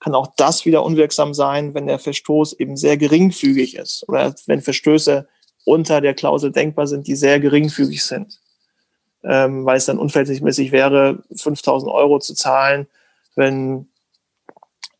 [0.00, 4.60] kann auch das wieder unwirksam sein, wenn der Verstoß eben sehr geringfügig ist oder wenn
[4.60, 5.26] Verstöße
[5.64, 8.38] unter der Klausel denkbar sind, die sehr geringfügig sind.
[9.22, 12.86] Ähm, weil es dann unverhältnismäßig wäre, 5000 Euro zu zahlen,
[13.34, 13.88] wenn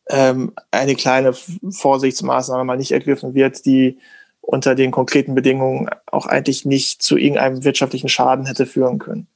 [0.09, 3.99] ähm, eine kleine Vorsichtsmaßnahme mal nicht ergriffen wird, die
[4.41, 9.27] unter den konkreten Bedingungen auch eigentlich nicht zu irgendeinem wirtschaftlichen Schaden hätte führen können.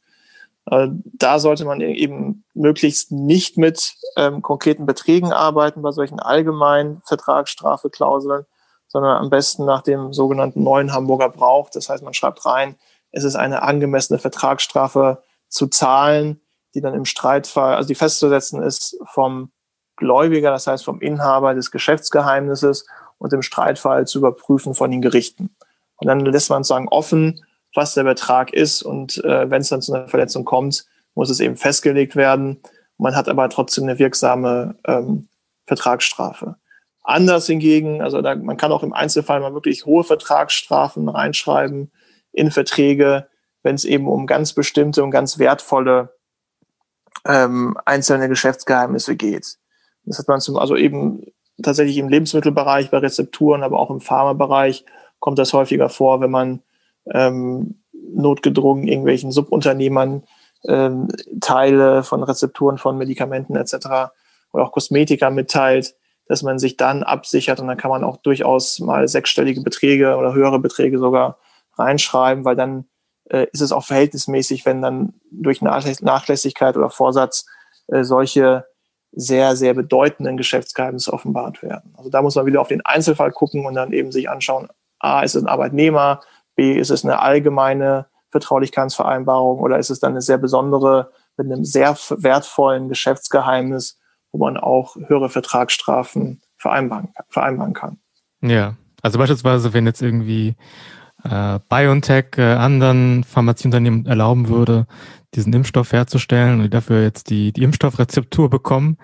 [0.70, 7.02] Äh, da sollte man eben möglichst nicht mit ähm, konkreten Beträgen arbeiten bei solchen allgemeinen
[7.06, 8.46] Vertragsstrafeklauseln,
[8.88, 11.70] sondern am besten nach dem sogenannten neuen Hamburger Brauch.
[11.70, 12.76] Das heißt, man schreibt rein,
[13.12, 16.42] es ist eine angemessene Vertragsstrafe zu zahlen,
[16.76, 19.52] die dann im Streitfall, also die festzusetzen ist vom
[19.96, 22.86] Gläubiger, das heißt vom Inhaber des Geschäftsgeheimnisses
[23.18, 25.56] und im Streitfall zu überprüfen von den Gerichten.
[25.98, 27.44] Und dann lässt man sagen offen,
[27.74, 31.40] was der Betrag ist und äh, wenn es dann zu einer Verletzung kommt, muss es
[31.40, 32.62] eben festgelegt werden.
[32.98, 35.28] Man hat aber trotzdem eine wirksame ähm,
[35.66, 36.56] Vertragsstrafe.
[37.04, 41.92] Anders hingegen, also da, man kann auch im Einzelfall mal wirklich hohe Vertragsstrafen reinschreiben
[42.32, 43.28] in Verträge,
[43.64, 46.16] wenn es eben um ganz bestimmte und ganz wertvolle
[47.26, 49.58] ähm, einzelne Geschäftsgeheimnisse geht.
[50.06, 51.26] Das hat man zum, also eben
[51.62, 54.86] tatsächlich im Lebensmittelbereich, bei Rezepturen, aber auch im Pharmabereich
[55.20, 56.62] kommt das häufiger vor, wenn man
[57.14, 60.24] ähm, notgedrungen irgendwelchen Subunternehmern
[60.68, 61.08] ähm,
[61.42, 64.12] Teile von Rezepturen von Medikamenten etc.
[64.52, 65.96] oder auch Kosmetika mitteilt,
[66.28, 70.34] dass man sich dann absichert und dann kann man auch durchaus mal sechsstellige Beträge oder
[70.34, 71.38] höhere Beträge sogar
[71.78, 72.86] reinschreiben, weil dann
[73.30, 77.46] äh, ist es auch verhältnismäßig, wenn dann durch Nachlässigkeit oder Vorsatz
[77.88, 78.66] äh, solche
[79.12, 81.94] sehr, sehr bedeutenden Geschäftsgeheimnisse offenbart werden.
[81.98, 84.68] Also da muss man wieder auf den Einzelfall gucken und dann eben sich anschauen,
[85.00, 86.22] A, ist es ein Arbeitnehmer,
[86.60, 91.64] B, ist es eine allgemeine Vertraulichkeitsvereinbarung oder ist es dann eine sehr besondere mit einem
[91.64, 93.98] sehr wertvollen Geschäftsgeheimnis,
[94.34, 98.00] wo man auch höhere Vertragsstrafen vereinbaren, vereinbaren kann.
[98.42, 100.58] Ja, also beispielsweise, wenn jetzt irgendwie
[101.24, 104.86] äh, BioNTech äh, anderen Pharmazieunternehmen erlauben würde,
[105.36, 108.98] diesen Impfstoff herzustellen und dafür jetzt die, die Impfstoffrezeptur bekommen,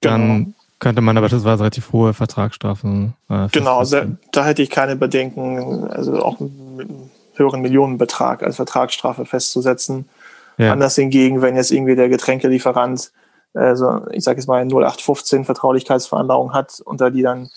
[0.00, 0.54] dann genau.
[0.84, 3.14] Könnte man aber beispielsweise relativ hohe Vertragsstrafen.
[3.30, 8.56] Äh, genau, da, da hätte ich keine Bedenken, also auch mit einem höheren Millionenbetrag als
[8.56, 10.10] Vertragsstrafe festzusetzen.
[10.58, 10.72] Ja.
[10.72, 13.12] Anders hingegen, wenn jetzt irgendwie der Getränkelieferant,
[13.54, 17.48] also ich sage jetzt mal 0815 Vertraulichkeitsvereinbarung hat, unter die dann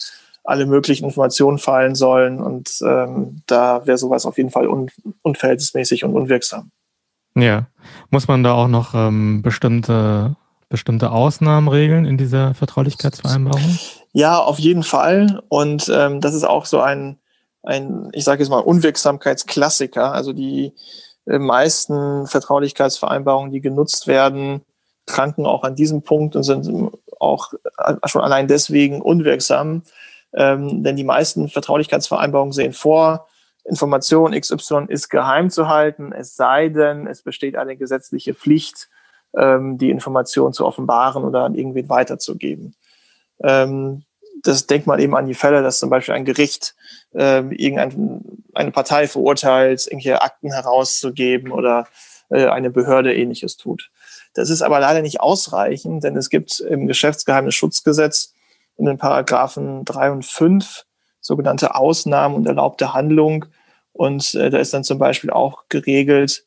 [0.46, 4.90] alle möglichen Informationen fallen sollen und ähm, da wäre sowas auf jeden Fall un
[5.22, 6.72] unverhältnismäßig und unwirksam.
[7.36, 7.68] Ja.
[8.10, 10.38] Muss man da auch noch ähm, bestimmte,
[10.70, 13.80] bestimmte Ausnahmen regeln in dieser Vertraulichkeitsvereinbarung?
[14.14, 15.42] Ja, auf jeden Fall.
[15.50, 17.18] Und ähm, das ist auch so ein,
[17.64, 20.12] ein ich sage jetzt mal, Unwirksamkeitsklassiker.
[20.12, 20.74] Also die
[21.26, 24.62] äh, meisten Vertraulichkeitsvereinbarungen, die genutzt werden,
[25.06, 29.84] kranken auch an diesem Punkt und sind auch äh, schon allein deswegen unwirksam.
[30.34, 33.28] Ähm, denn die meisten Vertraulichkeitsvereinbarungen sehen vor,
[33.64, 38.90] Information XY ist geheim zu halten, es sei denn, es besteht eine gesetzliche Pflicht,
[39.38, 42.76] ähm, die Information zu offenbaren oder an irgendwen weiterzugeben.
[43.44, 44.04] Ähm,
[44.44, 46.76] das denkt man eben an die Fälle, dass zum Beispiel ein Gericht
[47.14, 51.88] ähm, irgendeine Partei verurteilt, irgendwelche Akten herauszugeben oder
[52.30, 53.90] äh, eine Behörde ähnliches tut.
[54.34, 58.34] Das ist aber leider nicht ausreichend, denn es gibt im Geschäftsgeheimnisschutzgesetz
[58.78, 60.86] in den Paragraphen drei und fünf
[61.20, 63.46] sogenannte Ausnahmen und erlaubte Handlung,
[63.98, 66.46] und äh, da ist dann zum Beispiel auch geregelt,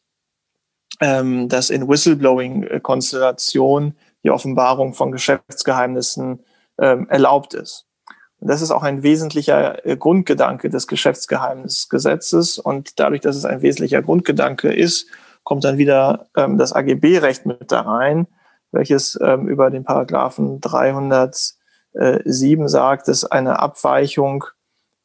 [1.00, 6.40] ähm, dass in Whistleblowing-Konstellationen die Offenbarung von Geschäftsgeheimnissen
[6.78, 7.86] ähm, erlaubt ist.
[8.40, 12.58] Und das ist auch ein wesentlicher äh, Grundgedanke des Geschäftsgeheimnisgesetzes.
[12.58, 15.06] Und dadurch, dass es ein wesentlicher Grundgedanke ist,
[15.42, 18.26] kommt dann wieder ähm, das AGB-Recht mit da rein,
[18.72, 24.44] welches ähm, über den Paragraphen 307 sagt, dass eine Abweichung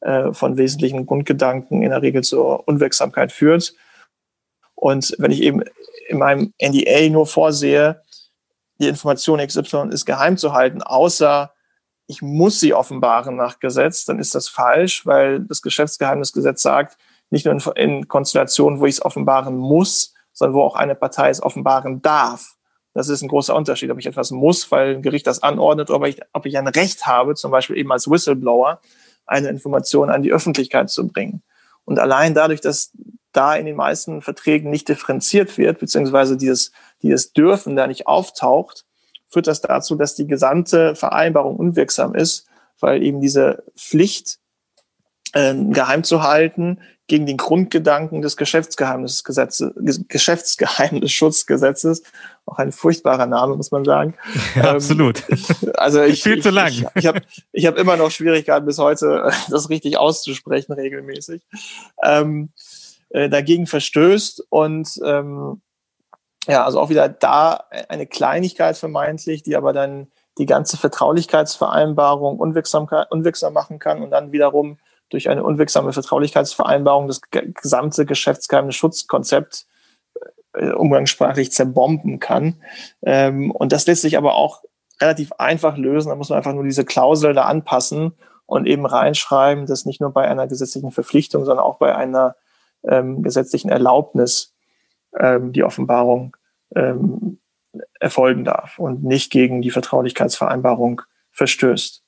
[0.00, 3.74] äh, von wesentlichen Grundgedanken in der Regel zur Unwirksamkeit führt.
[4.76, 5.62] Und wenn ich eben
[6.08, 8.02] in meinem NDA nur vorsehe,
[8.78, 11.52] die Information XY ist geheim zu halten, außer
[12.06, 16.98] ich muss sie offenbaren nach Gesetz, dann ist das falsch, weil das Geschäftsgeheimnisgesetz sagt,
[17.30, 21.42] nicht nur in, Konstellationen, wo ich es offenbaren muss, sondern wo auch eine Partei es
[21.42, 22.54] offenbaren darf.
[22.94, 25.98] Das ist ein großer Unterschied, ob ich etwas muss, weil ein Gericht das anordnet, oder
[25.98, 28.80] ob ich, ob ich ein Recht habe, zum Beispiel eben als Whistleblower,
[29.26, 31.42] eine Information an die Öffentlichkeit zu bringen.
[31.84, 32.92] Und allein dadurch, dass
[33.36, 36.72] da in den meisten Verträgen nicht differenziert wird, beziehungsweise dieses,
[37.02, 38.84] dieses Dürfen da nicht auftaucht,
[39.28, 42.46] führt das dazu, dass die gesamte Vereinbarung unwirksam ist,
[42.80, 44.38] weil eben diese Pflicht,
[45.32, 46.78] äh, geheim zu halten,
[47.08, 49.72] gegen den Grundgedanken des Geschäftsgeheimnisgesetzes,
[50.08, 52.02] Geschäftsgeheimnisschutzgesetzes,
[52.46, 54.14] auch ein furchtbarer Name, muss man sagen.
[54.56, 55.22] Ja, absolut.
[55.74, 56.68] Also ich, viel ich, zu lang.
[56.68, 57.22] Ich, ich habe
[57.52, 61.42] ich hab immer noch Schwierigkeiten bis heute, das richtig auszusprechen regelmäßig.
[62.02, 62.50] Ähm,
[63.16, 65.62] äh, dagegen verstößt und ähm,
[66.46, 72.86] ja, also auch wieder da eine Kleinigkeit vermeintlich, die aber dann die ganze Vertraulichkeitsvereinbarung unwirksam,
[73.08, 79.64] unwirksam machen kann und dann wiederum durch eine unwirksame Vertraulichkeitsvereinbarung das gesamte Geschäftsgeheimnisschutzkonzept
[80.52, 82.62] äh, umgangssprachlich zerbomben kann.
[83.00, 84.62] Ähm, und das lässt sich aber auch
[85.00, 86.10] relativ einfach lösen.
[86.10, 88.12] Da muss man einfach nur diese Klausel da anpassen
[88.44, 92.36] und eben reinschreiben, dass nicht nur bei einer gesetzlichen Verpflichtung, sondern auch bei einer
[92.88, 94.54] ähm, gesetzlichen Erlaubnis
[95.18, 96.36] ähm, die Offenbarung
[96.74, 97.38] ähm,
[98.00, 102.02] erfolgen darf und nicht gegen die Vertraulichkeitsvereinbarung verstößt.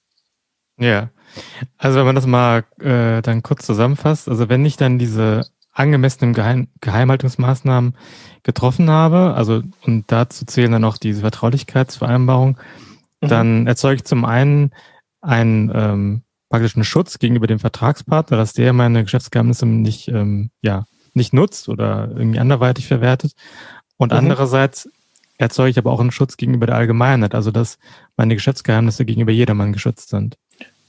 [0.78, 1.10] Ja,
[1.76, 6.34] also wenn man das mal äh, dann kurz zusammenfasst, also wenn ich dann diese angemessenen
[6.34, 7.96] Geheim Geheimhaltungsmaßnahmen
[8.42, 12.58] getroffen habe, also und dazu zählen dann auch diese Vertraulichkeitsvereinbarung,
[13.20, 13.28] mhm.
[13.28, 14.72] dann erzeuge ich zum einen
[15.20, 20.84] einen ähm, praktischen Schutz gegenüber dem Vertragspartner, dass der meine Geschäftsgeheimnisse nicht, ähm, ja,
[21.14, 23.32] nicht nutzt oder irgendwie anderweitig verwertet.
[23.96, 24.18] Und mhm.
[24.18, 24.88] andererseits
[25.38, 27.78] erzeuge ich aber auch einen Schutz gegenüber der Allgemeinheit, also dass
[28.16, 30.36] meine Geschäftsgeheimnisse gegenüber jedermann geschützt sind.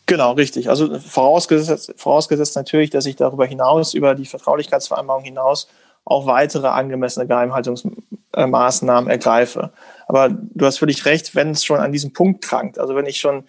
[0.05, 0.69] Genau, richtig.
[0.69, 5.67] Also vorausgesetzt, vorausgesetzt natürlich, dass ich darüber hinaus, über die Vertraulichkeitsvereinbarung hinaus,
[6.03, 9.71] auch weitere angemessene Geheimhaltungsmaßnahmen ergreife.
[10.07, 13.19] Aber du hast völlig recht, wenn es schon an diesem Punkt krankt, also wenn ich
[13.19, 13.43] schon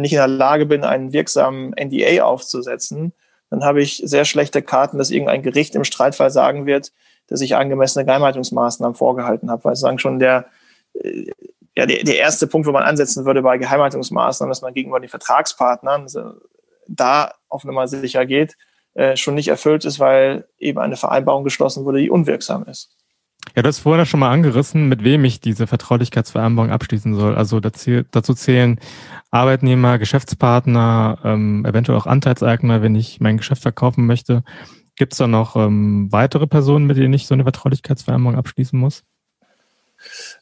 [0.00, 3.12] nicht in der Lage bin, einen wirksamen NDA aufzusetzen,
[3.50, 6.92] dann habe ich sehr schlechte Karten, dass irgendein Gericht im Streitfall sagen wird,
[7.26, 9.64] dass ich angemessene Geheimhaltungsmaßnahmen vorgehalten habe.
[9.64, 10.46] Weil sagen schon der,
[10.94, 11.30] äh,
[11.76, 15.08] ja, der, der erste Punkt, wo man ansetzen würde bei Geheimhaltungsmaßnahmen, dass man gegenüber den
[15.08, 16.34] Vertragspartnern also
[16.88, 18.56] da auf Nummer sicher geht,
[18.94, 22.96] äh, schon nicht erfüllt ist, weil eben eine Vereinbarung geschlossen wurde, die unwirksam ist.
[23.54, 27.34] Ja, du hast vorhin schon mal angerissen, mit wem ich diese Vertraulichkeitsvereinbarung abschließen soll.
[27.34, 28.80] Also dazu zählen
[29.30, 34.42] Arbeitnehmer, Geschäftspartner, ähm, eventuell auch Anteilseigner, wenn ich mein Geschäft verkaufen möchte.
[34.96, 39.04] Gibt es da noch ähm, weitere Personen, mit denen ich so eine Vertraulichkeitsvereinbarung abschließen muss?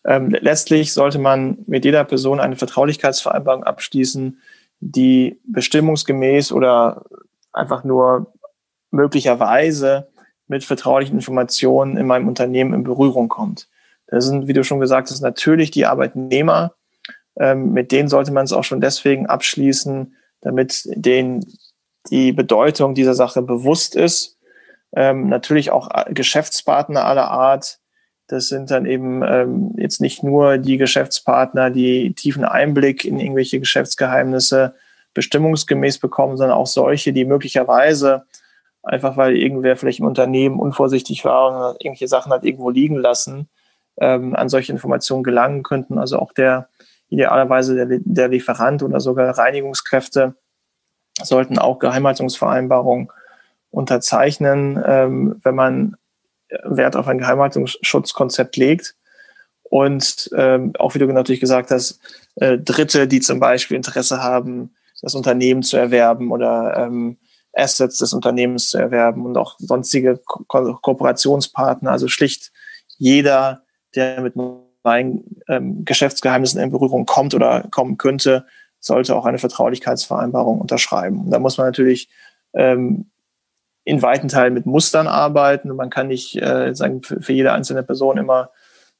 [0.05, 4.41] Ähm, letztlich sollte man mit jeder Person eine Vertraulichkeitsvereinbarung abschließen,
[4.81, 7.05] die bestimmungsgemäß oder
[7.53, 8.33] einfach nur
[8.91, 10.09] möglicherweise
[10.51, 13.69] mit vertraulichen Informationen in meinem Unternehmen in Berührung kommt.
[14.09, 16.75] Das sind, wie du schon gesagt hast, natürlich die Arbeitnehmer.
[17.39, 21.47] Ähm, mit denen sollte man es auch schon deswegen abschließen, damit denen
[22.11, 24.39] die Bedeutung dieser Sache bewusst ist.
[24.93, 27.79] Ähm, natürlich auch Geschäftspartner aller Art,
[28.27, 33.61] das sind dann eben ähm, jetzt nicht nur die Geschäftspartner, die tiefen Einblick in irgendwelche
[33.61, 34.75] Geschäftsgeheimnisse
[35.15, 38.25] bestimmungsgemäß bekommen, sondern auch solche, die möglicherweise
[38.83, 43.49] einfach weil irgendwer vielleicht im Unternehmen unvorsichtig war und irgendwelche Sachen hat irgendwo liegen lassen,
[43.99, 45.99] ähm, an solche Informationen gelangen könnten.
[45.99, 46.69] Also auch der
[47.09, 50.35] idealerweise der, der Lieferant oder sogar Reinigungskräfte
[51.23, 53.11] sollten auch Geheimhaltungsvereinbarungen
[53.71, 55.97] unterzeichnen, ähm, wenn man
[56.65, 58.97] Wert auf ein Geheimhaltungsschutzkonzept legt.
[59.63, 62.01] Und ähm, auch wie du natürlich gesagt hast,
[62.37, 67.19] äh, Dritte, die zum Beispiel Interesse haben, das Unternehmen zu erwerben oder ähm,
[67.53, 72.53] Assets des Unternehmens zu erwerben und auch sonstige Ko Kooperationspartner, also schlicht
[72.99, 73.63] jeder,
[73.95, 74.35] der mit
[74.83, 78.47] meinen ähm, Geschäftsgeheimnissen in Berührung kommt oder kommen könnte,
[78.79, 81.25] sollte auch eine Vertraulichkeitsvereinbarung unterschreiben.
[81.25, 82.09] Und da muss man natürlich
[82.55, 83.11] ähm,
[83.85, 85.75] in weiten Teilen mit Mustern arbeiten.
[85.75, 88.51] Man kann nicht äh, sagen, für, für jede einzelne Person immer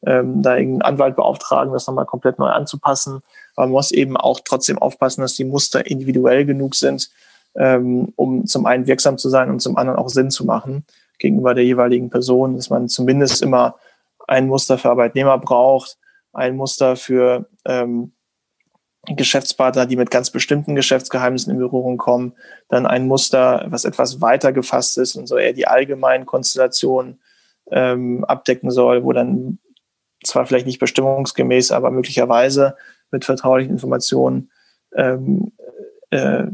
[0.05, 3.23] ähm, da irgendeinen Anwalt beauftragen, das nochmal komplett neu anzupassen.
[3.55, 7.11] Aber man muss eben auch trotzdem aufpassen, dass die Muster individuell genug sind,
[7.57, 10.85] ähm, um zum einen wirksam zu sein und zum anderen auch Sinn zu machen
[11.19, 13.77] gegenüber der jeweiligen Person, dass man zumindest immer
[14.27, 15.99] ein Muster für Arbeitnehmer braucht,
[16.33, 18.13] ein Muster für ähm,
[19.07, 22.35] Geschäftspartner, die mit ganz bestimmten Geschäftsgeheimnissen in Berührung kommen,
[22.69, 27.21] dann ein Muster, was etwas weiter gefasst ist und so eher die allgemeinen Konstellationen
[27.71, 29.59] ähm, abdecken soll, wo dann
[30.25, 32.77] zwar vielleicht nicht bestimmungsgemäß, aber möglicherweise
[33.11, 34.51] mit vertraulichen Informationen
[34.95, 35.53] ähm,
[36.11, 36.45] äh,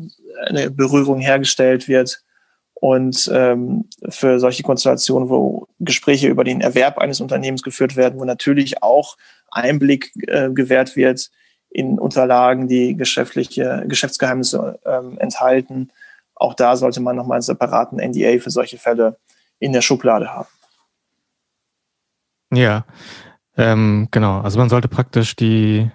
[0.47, 2.23] eine Berührung hergestellt wird.
[2.75, 8.25] Und ähm, für solche Konstellationen, wo Gespräche über den Erwerb eines Unternehmens geführt werden, wo
[8.25, 9.17] natürlich auch
[9.51, 11.31] Einblick äh, gewährt wird
[11.71, 15.91] in Unterlagen, die geschäftliche Geschäftsgeheimnisse ähm, enthalten.
[16.35, 19.19] Auch da sollte man nochmal einen separaten NDA für solche Fälle
[19.59, 20.49] in der Schublade haben.
[22.53, 22.85] Ja,
[23.57, 24.41] ähm, genau.
[24.41, 25.91] Also man sollte praktisch die,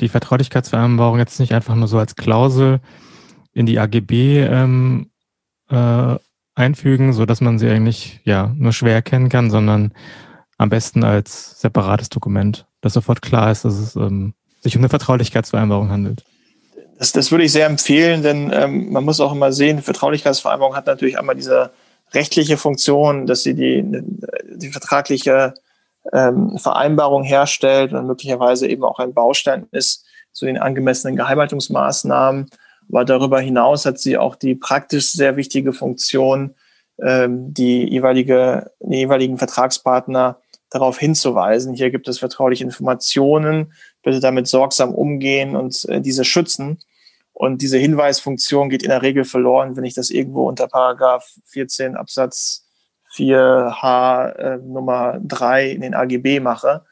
[0.00, 2.80] die Vertraulichkeitsvereinbarung jetzt nicht einfach nur so als Klausel
[3.52, 5.10] in die AGB ähm,
[5.70, 6.16] äh,
[6.54, 9.92] einfügen, so dass man sie eigentlich ja nur schwer erkennen kann, sondern
[10.58, 14.88] am besten als separates Dokument, dass sofort klar ist, dass es ähm, sich um eine
[14.88, 16.24] Vertraulichkeitsvereinbarung handelt.
[16.98, 20.86] Das, das würde ich sehr empfehlen, denn ähm, man muss auch immer sehen, Vertraulichkeitsvereinbarung hat
[20.86, 21.70] natürlich einmal diese
[22.12, 23.84] rechtliche Funktion, dass sie die,
[24.54, 25.54] die vertragliche
[26.12, 32.50] ähm, Vereinbarung herstellt und möglicherweise eben auch ein Baustein ist zu den angemessenen Geheimhaltungsmaßnahmen.
[32.88, 36.54] Aber darüber hinaus hat sie auch die praktisch sehr wichtige Funktion,
[37.00, 40.38] ähm, die, jeweilige, die jeweiligen Vertragspartner
[40.70, 41.74] darauf hinzuweisen.
[41.74, 43.72] Hier gibt es vertrauliche Informationen,
[44.02, 46.78] bitte damit sorgsam umgehen und äh, diese schützen.
[47.32, 51.96] Und diese Hinweisfunktion geht in der Regel verloren, wenn ich das irgendwo unter Paragraph 14
[51.96, 52.66] Absatz
[53.12, 56.82] 4h äh, Nummer 3 in den AGB mache,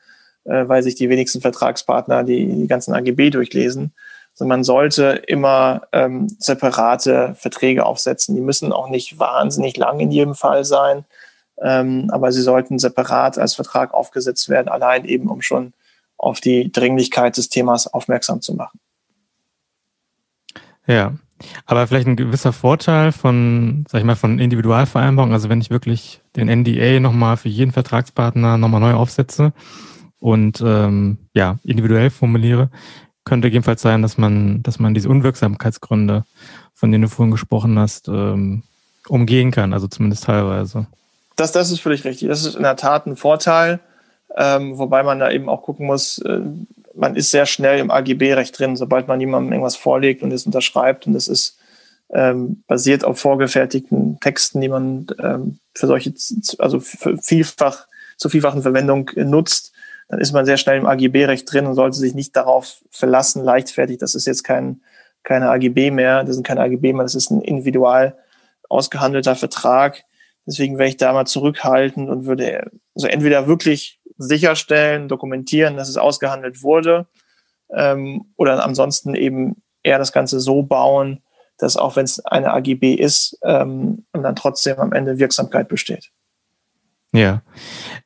[0.44, 3.92] äh, weil sich die wenigsten Vertragspartner die, die ganzen AGB durchlesen.
[4.32, 8.34] Also man sollte immer ähm, separate Verträge aufsetzen.
[8.34, 11.04] Die müssen auch nicht wahnsinnig lang in jedem Fall sein,
[11.60, 15.72] ähm, aber sie sollten separat als Vertrag aufgesetzt werden, allein eben um schon
[16.16, 18.78] auf die Dringlichkeit des Themas aufmerksam zu machen.
[20.86, 21.14] Ja,
[21.66, 26.20] aber vielleicht ein gewisser Vorteil von, sag ich mal, von Individualvereinbarungen, also wenn ich wirklich
[26.36, 29.53] den NDA nochmal für jeden Vertragspartner nochmal neu aufsetze
[30.18, 32.70] und ähm, ja, individuell formuliere,
[33.24, 36.24] könnte jedenfalls sein, dass man, dass man diese Unwirksamkeitsgründe,
[36.74, 38.62] von denen du vorhin gesprochen hast, ähm,
[39.09, 40.86] umgehen kann, also zumindest teilweise.
[41.36, 42.28] Das, das ist völlig richtig.
[42.28, 43.80] Das ist in der Tat ein Vorteil,
[44.36, 46.41] ähm, wobei man da eben auch gucken muss, äh,
[46.99, 51.07] man ist sehr schnell im AGB-Recht drin, sobald man jemandem irgendwas vorlegt und es unterschreibt.
[51.07, 51.59] Und es ist
[52.11, 56.12] ähm, basiert auf vorgefertigten Texten, die man ähm, für solche,
[56.59, 57.86] also für vielfach,
[58.16, 59.72] zur vielfachen Verwendung nutzt,
[60.09, 63.99] dann ist man sehr schnell im AGB-Recht drin und sollte sich nicht darauf verlassen, leichtfertig,
[63.99, 64.80] das ist jetzt kein,
[65.22, 68.16] keine AGB mehr, das sind keine AGB mehr, das ist ein individual
[68.68, 70.05] ausgehandelter Vertrag.
[70.46, 75.96] Deswegen wäre ich da mal zurückhaltend und würde also entweder wirklich sicherstellen, dokumentieren, dass es
[75.96, 77.06] ausgehandelt wurde.
[77.74, 81.22] Ähm, oder ansonsten eben eher das Ganze so bauen,
[81.58, 86.10] dass auch wenn es eine AGB ist, ähm, dann trotzdem am Ende Wirksamkeit besteht.
[87.12, 87.42] Ja,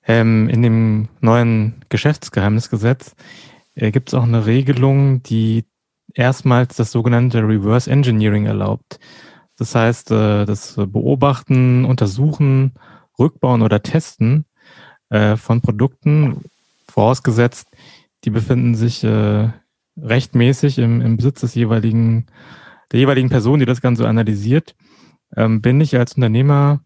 [0.06, 3.14] ähm, in dem neuen Geschäftsgeheimnisgesetz
[3.74, 5.64] äh, gibt es auch eine Regelung, die
[6.14, 9.00] erstmals das sogenannte Reverse Engineering erlaubt.
[9.58, 12.74] Das heißt, äh, das Beobachten, Untersuchen,
[13.18, 14.46] Rückbauen oder Testen
[15.12, 16.40] äh, von Produkten,
[16.88, 17.68] vorausgesetzt,
[18.24, 19.50] die befinden sich äh,
[20.00, 22.26] rechtmäßig im, im Besitz des jeweiligen,
[22.90, 24.74] der jeweiligen Person, die das Ganze analysiert,
[25.36, 26.80] ähm, bin ich als Unternehmer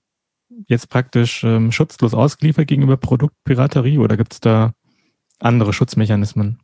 [0.66, 4.72] jetzt praktisch ähm, schutzlos ausgeliefert gegenüber Produktpiraterie oder gibt es da
[5.38, 6.58] andere Schutzmechanismen?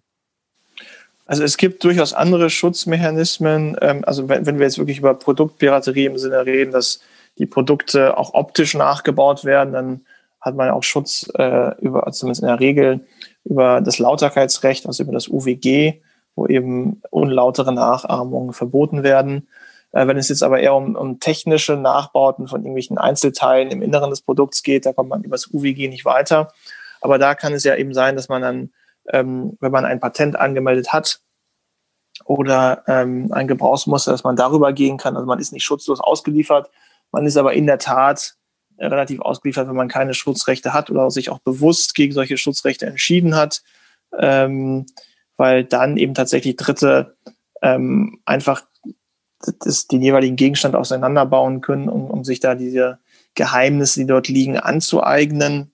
[1.27, 3.77] Also es gibt durchaus andere Schutzmechanismen.
[3.81, 7.01] Ähm, also wenn, wenn wir jetzt wirklich über Produktpiraterie im Sinne reden, dass
[7.39, 10.01] die Produkte auch optisch nachgebaut werden, dann
[10.43, 13.07] hat man auch Schutz äh, über, zumindest in der Regel,
[13.45, 16.03] über das Lauterkeitsrecht, also über das UWG,
[16.35, 19.49] wo eben unlautere Nachahmungen verboten werden.
[19.93, 24.11] Äh, wenn es jetzt aber eher um, um technische Nachbauten von irgendwelchen Einzelteilen im Inneren
[24.11, 26.53] des Produkts geht, da kommt man über das UWG nicht weiter.
[27.01, 28.71] Aber da kann es ja eben sein, dass man dann,
[29.11, 31.21] ähm, wenn man ein Patent angemeldet hat
[32.25, 35.17] oder ähm, ein Gebrauchsmuster, dass man darüber gehen kann.
[35.17, 36.69] Also man ist nicht schutzlos ausgeliefert,
[37.13, 38.37] man ist aber in der Tat
[38.89, 43.37] relativ ausgeliefert, wenn man keine Schutzrechte hat oder sich auch bewusst gegen solche Schutzrechte entschieden
[43.37, 43.63] hat,
[44.19, 44.87] ähm,
[45.37, 47.17] weil dann eben tatsächlich Dritte
[47.63, 48.63] ähm, einfach
[49.61, 52.99] das, den jeweiligen Gegenstand auseinanderbauen können, um, um sich da diese
[53.35, 55.73] Geheimnisse, die dort liegen, anzueignen.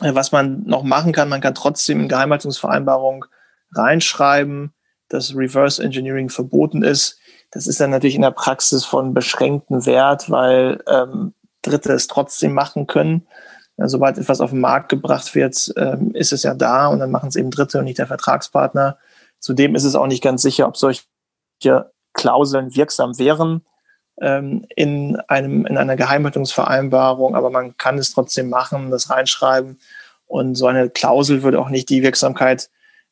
[0.00, 3.26] Äh, was man noch machen kann, man kann trotzdem in Geheimhaltungsvereinbarung
[3.72, 4.72] reinschreiben,
[5.08, 7.18] dass Reverse Engineering verboten ist.
[7.50, 11.32] Das ist dann natürlich in der Praxis von beschränktem Wert, weil ähm,
[11.66, 13.26] Dritte es trotzdem machen können.
[13.78, 17.28] Sobald etwas auf den Markt gebracht wird, ähm, ist es ja da und dann machen
[17.28, 18.96] es eben Dritte und nicht der Vertragspartner.
[19.38, 21.02] Zudem ist es auch nicht ganz sicher, ob solche
[22.14, 23.66] Klauseln wirksam wären
[24.20, 29.78] ähm, in, einem, in einer Geheimhaltungsvereinbarung, aber man kann es trotzdem machen, das reinschreiben.
[30.26, 32.70] Und so eine Klausel würde auch nicht die Wirksamkeit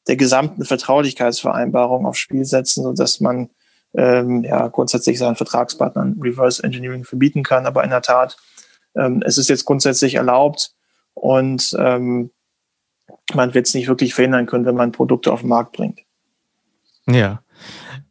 [0.09, 3.50] der gesamten Vertraulichkeitsvereinbarung aufs Spiel setzen, sodass man
[3.95, 7.66] ähm, ja grundsätzlich seinen Vertragspartnern Reverse Engineering verbieten kann.
[7.66, 8.36] Aber in der Tat,
[8.97, 10.74] ähm, es ist jetzt grundsätzlich erlaubt
[11.14, 12.30] und ähm,
[13.34, 16.01] man wird es nicht wirklich verhindern können, wenn man Produkte auf den Markt bringt.
[17.07, 17.42] Ja.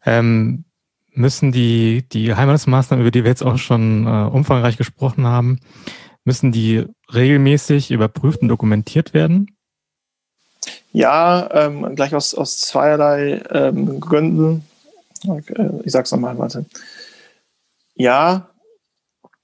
[0.05, 0.65] Ähm,
[1.11, 5.59] müssen die, die Geheimhaltungsmaßnahmen, über die wir jetzt auch schon äh, umfangreich gesprochen haben,
[6.23, 9.55] müssen die regelmäßig überprüft und dokumentiert werden?
[10.91, 14.65] Ja, ähm, gleich aus, aus zweierlei ähm, Gründen.
[15.27, 16.65] Okay, ich sag's nochmal, warte.
[17.95, 18.49] Ja,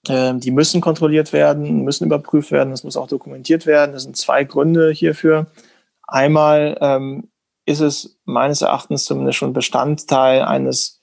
[0.07, 3.93] ähm, die müssen kontrolliert werden, müssen überprüft werden, das muss auch dokumentiert werden.
[3.93, 5.47] Das sind zwei Gründe hierfür.
[6.07, 7.29] Einmal ähm,
[7.65, 10.99] ist es meines Erachtens zumindest schon Bestandteil eines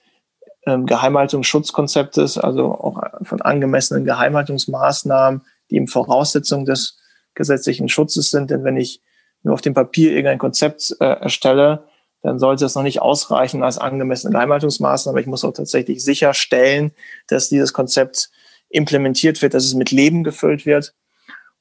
[0.66, 6.99] ähm, Geheimhaltungsschutzkonzeptes, also auch von angemessenen Geheimhaltungsmaßnahmen, die eben Voraussetzung des
[7.35, 8.51] gesetzlichen Schutzes sind.
[8.51, 9.03] Denn wenn ich
[9.43, 11.85] nur auf dem Papier irgendein Konzept äh, erstelle,
[12.27, 15.20] dann sollte es noch nicht ausreichen als angemessene Geheimhaltungsmaßnahme.
[15.20, 16.91] Ich muss auch tatsächlich sicherstellen,
[17.29, 18.31] dass dieses Konzept
[18.68, 20.93] implementiert wird, dass es mit Leben gefüllt wird.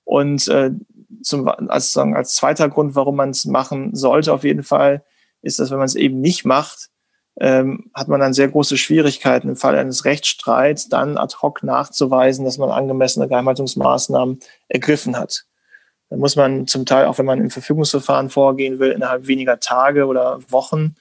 [0.05, 0.71] Und äh,
[1.21, 5.03] zum, als, sagen, als zweiter Grund, warum man es machen sollte, auf jeden Fall,
[5.43, 6.89] ist, dass wenn man es eben nicht macht,
[7.39, 12.43] ähm, hat man dann sehr große Schwierigkeiten im Fall eines Rechtsstreits dann ad hoc nachzuweisen,
[12.43, 15.45] dass man angemessene Geheimhaltungsmaßnahmen ergriffen hat.
[16.09, 20.05] Dann muss man zum Teil, auch wenn man im Verfügungsverfahren vorgehen will, innerhalb weniger Tage
[20.05, 20.95] oder Wochen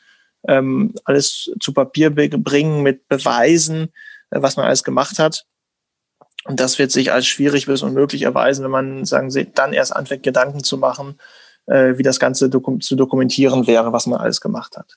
[0.47, 3.93] ähm, alles zu Papier bringen mit Beweisen,
[4.31, 5.47] äh, was man alles gemacht hat.
[6.45, 9.97] Und das wird sich als schwierig bis unmöglich erweisen, wenn man, sagen Sie, dann erst
[9.97, 11.19] anfängt, Gedanken zu machen,
[11.67, 14.97] äh, wie das Ganze dokum zu dokumentieren wäre, was man alles gemacht hat.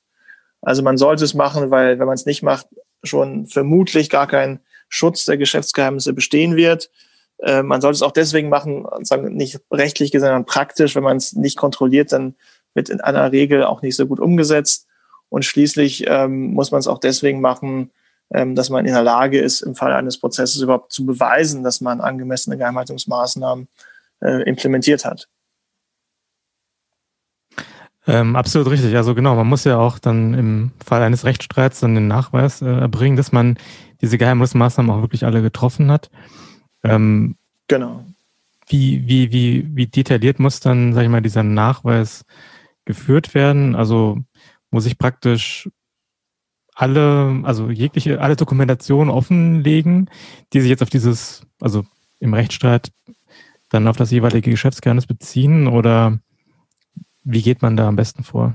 [0.61, 2.67] Also man sollte es machen, weil wenn man es nicht macht,
[3.03, 6.89] schon vermutlich gar kein Schutz der Geschäftsgeheimnisse bestehen wird.
[7.39, 10.95] Äh, man sollte es auch deswegen machen, sagen nicht rechtlich, sondern praktisch.
[10.95, 12.35] Wenn man es nicht kontrolliert, dann
[12.73, 14.87] wird in einer Regel auch nicht so gut umgesetzt.
[15.29, 17.91] Und schließlich ähm, muss man es auch deswegen machen,
[18.33, 21.81] ähm, dass man in der Lage ist, im Fall eines Prozesses überhaupt zu beweisen, dass
[21.81, 23.67] man angemessene Geheimhaltungsmaßnahmen
[24.21, 25.27] äh, implementiert hat.
[28.07, 28.95] Ähm, absolut richtig.
[28.95, 32.65] Also genau, man muss ja auch dann im Fall eines Rechtsstreits dann den Nachweis äh,
[32.65, 33.57] erbringen, dass man
[34.01, 36.09] diese Geheimhaltungsmaßnahmen auch wirklich alle getroffen hat.
[36.83, 37.35] Ähm,
[37.67, 38.05] genau.
[38.67, 42.25] Wie, wie, wie, wie detailliert muss dann, sag ich mal, dieser Nachweis
[42.85, 43.75] geführt werden?
[43.75, 44.19] Also
[44.71, 45.69] muss ich praktisch
[46.75, 50.09] alle, also jegliche, alle Dokumentation offenlegen,
[50.53, 51.85] die sich jetzt auf dieses, also
[52.19, 52.91] im Rechtsstreit
[53.69, 56.19] dann auf das jeweilige Geschäftsgeheimnis beziehen oder
[57.23, 58.53] wie geht man da am besten vor?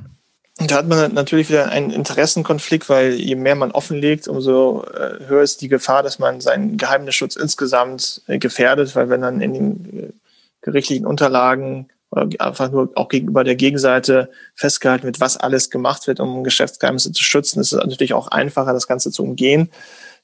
[0.59, 5.43] Da hat man natürlich wieder einen Interessenkonflikt, weil je mehr man offenlegt, umso äh, höher
[5.43, 9.99] ist die Gefahr, dass man seinen Geheimnisschutz insgesamt äh, gefährdet, weil wenn dann in den
[9.99, 10.13] äh,
[10.61, 16.21] gerichtlichen Unterlagen oder einfach nur auch gegenüber der Gegenseite festgehalten wird, was alles gemacht wird,
[16.21, 17.59] um Geschäftsgeheimnisse zu schützen.
[17.59, 19.71] ist Es natürlich auch einfacher, das Ganze zu umgehen.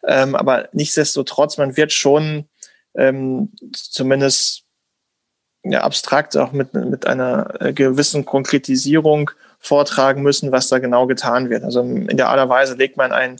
[0.07, 2.45] Ähm, aber nichtsdestotrotz, man wird schon
[2.95, 4.65] ähm, zumindest
[5.73, 6.75] abstrakt auch mit,
[7.07, 11.65] einer gewissen Konkretisierung vortragen müssen, was da genau getan wird.
[11.65, 13.37] Also in der aller Weise legt man ein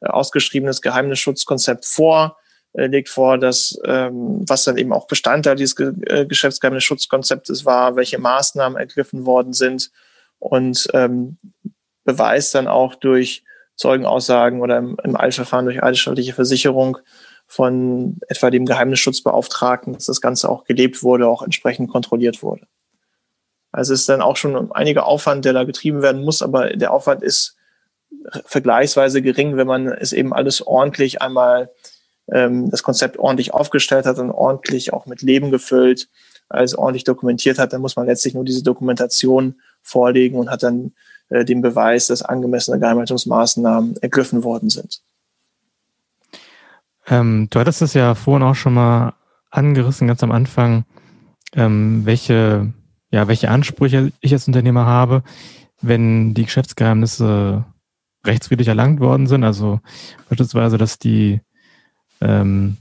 [0.00, 2.36] äh, ausgeschriebenes Geheimnisschutzkonzept vor,
[2.74, 8.18] äh, legt vor, dass ähm, was dann eben auch Bestandteil dieses äh, Geschäftsgeheimnisschutzkonzeptes war, welche
[8.18, 9.90] Maßnahmen ergriffen worden sind
[10.38, 11.38] und ähm,
[12.04, 13.44] beweist dann auch durch
[13.76, 16.98] Zeugenaussagen oder im, im Eilverfahren durch eidesstattliche Versicherung
[17.46, 22.66] von etwa dem Geheimnisschutzbeauftragten, dass das Ganze auch gelebt wurde, auch entsprechend kontrolliert wurde.
[23.72, 26.92] Also es ist dann auch schon einiger Aufwand, der da betrieben werden muss, aber der
[26.92, 27.56] Aufwand ist
[28.44, 31.70] vergleichsweise gering, wenn man es eben alles ordentlich einmal
[32.30, 36.08] ähm, das Konzept ordentlich aufgestellt hat und ordentlich auch mit Leben gefüllt,
[36.48, 40.92] also ordentlich dokumentiert hat, dann muss man letztlich nur diese Dokumentation vorlegen und hat dann
[41.30, 45.00] äh, den Beweis, dass angemessene Geheimhaltungsmaßnahmen ergriffen worden sind.
[47.06, 49.14] Ähm, du hattest es ja vorhin auch schon mal
[49.50, 50.84] angerissen, ganz am Anfang,
[51.54, 52.72] ähm, welche,
[53.12, 55.22] ja, welche Ansprüche ich als Unternehmer habe,
[55.80, 57.64] wenn die Geschäftsgeheimnisse
[58.26, 59.44] rechtswidrig erlangt worden sind.
[59.44, 59.78] Also
[60.28, 61.40] beispielsweise, dass die
[62.20, 62.78] ähm,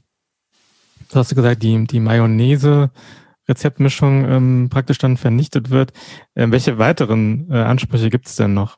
[1.11, 5.91] du hast gesagt, die, die Mayonnaise-Rezeptmischung ähm, praktisch dann vernichtet wird.
[6.35, 8.77] Ähm, welche weiteren äh, Ansprüche gibt es denn noch?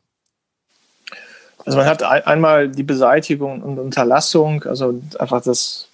[1.65, 5.87] Also man hat einmal die Beseitigung und Unterlassung, also einfach das,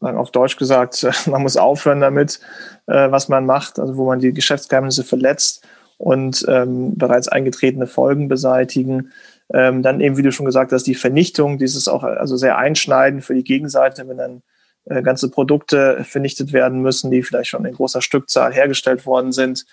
[0.00, 2.40] auf Deutsch gesagt, man muss aufhören damit,
[2.86, 5.64] äh, was man macht, also wo man die Geschäftsgeheimnisse verletzt.
[5.98, 9.12] und ähm, bereits eingetretene Folgen beseitigen.
[9.52, 13.22] Ähm, dann eben, wie du schon gesagt hast, die Vernichtung, dieses auch also sehr einschneidend
[13.22, 14.42] für die Gegenseite, wenn dann
[14.86, 19.66] äh, ganze Produkte vernichtet werden müssen, die vielleicht schon in großer Stückzahl hergestellt worden sind.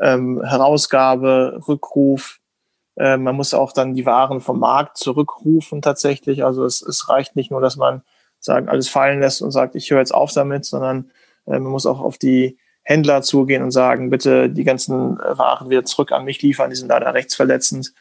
[0.00, 2.40] Ähm, Herausgabe, Rückruf.
[2.96, 6.44] Äh, man muss auch dann die Waren vom Markt zurückrufen tatsächlich.
[6.44, 8.02] Also es, es reicht nicht nur, dass man
[8.40, 11.10] sagt, alles fallen lässt und sagt, ich höre jetzt auf damit, sondern
[11.46, 15.84] äh, man muss auch auf die Händler zugehen und sagen, bitte die ganzen Waren wieder
[15.84, 17.92] zurück an mich liefern, die sind leider rechtsverletzend,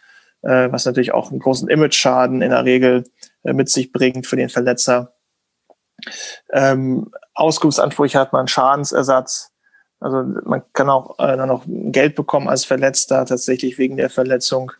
[0.44, 3.04] äh, was natürlich auch einen großen Image-Schaden in der Regel
[3.44, 5.14] äh, mit sich bringt für den Verletzer.
[6.54, 9.52] Ähm, Auskunftsansprüche hat man Schadensersatz.
[10.00, 14.72] Also man kann auch äh, dann noch Geld bekommen als Verletzter tatsächlich wegen der Verletzung.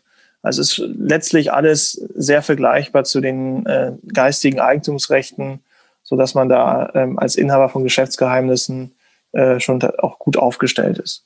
[0.42, 5.60] Also es ist letztlich alles sehr vergleichbar zu den äh, geistigen Eigentumsrechten,
[6.02, 8.92] so dass man da ähm, als Inhaber von Geschäftsgeheimnissen
[9.32, 11.24] äh, schon auch gut aufgestellt ist.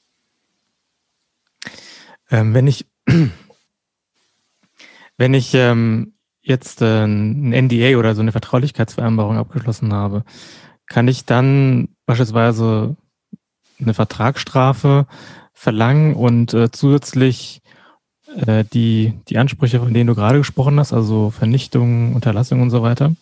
[2.30, 2.86] Ähm, wenn ich
[5.18, 10.24] wenn ich ähm, jetzt äh, ein NDA oder so eine Vertraulichkeitsvereinbarung abgeschlossen habe,
[10.86, 12.96] kann ich dann beispielsweise
[13.80, 15.06] eine Vertragsstrafe
[15.52, 17.61] verlangen und äh, zusätzlich
[18.46, 22.82] äh, die, die Ansprüche, von denen du gerade gesprochen hast, also Vernichtung, Unterlassung und so
[22.82, 23.12] weiter?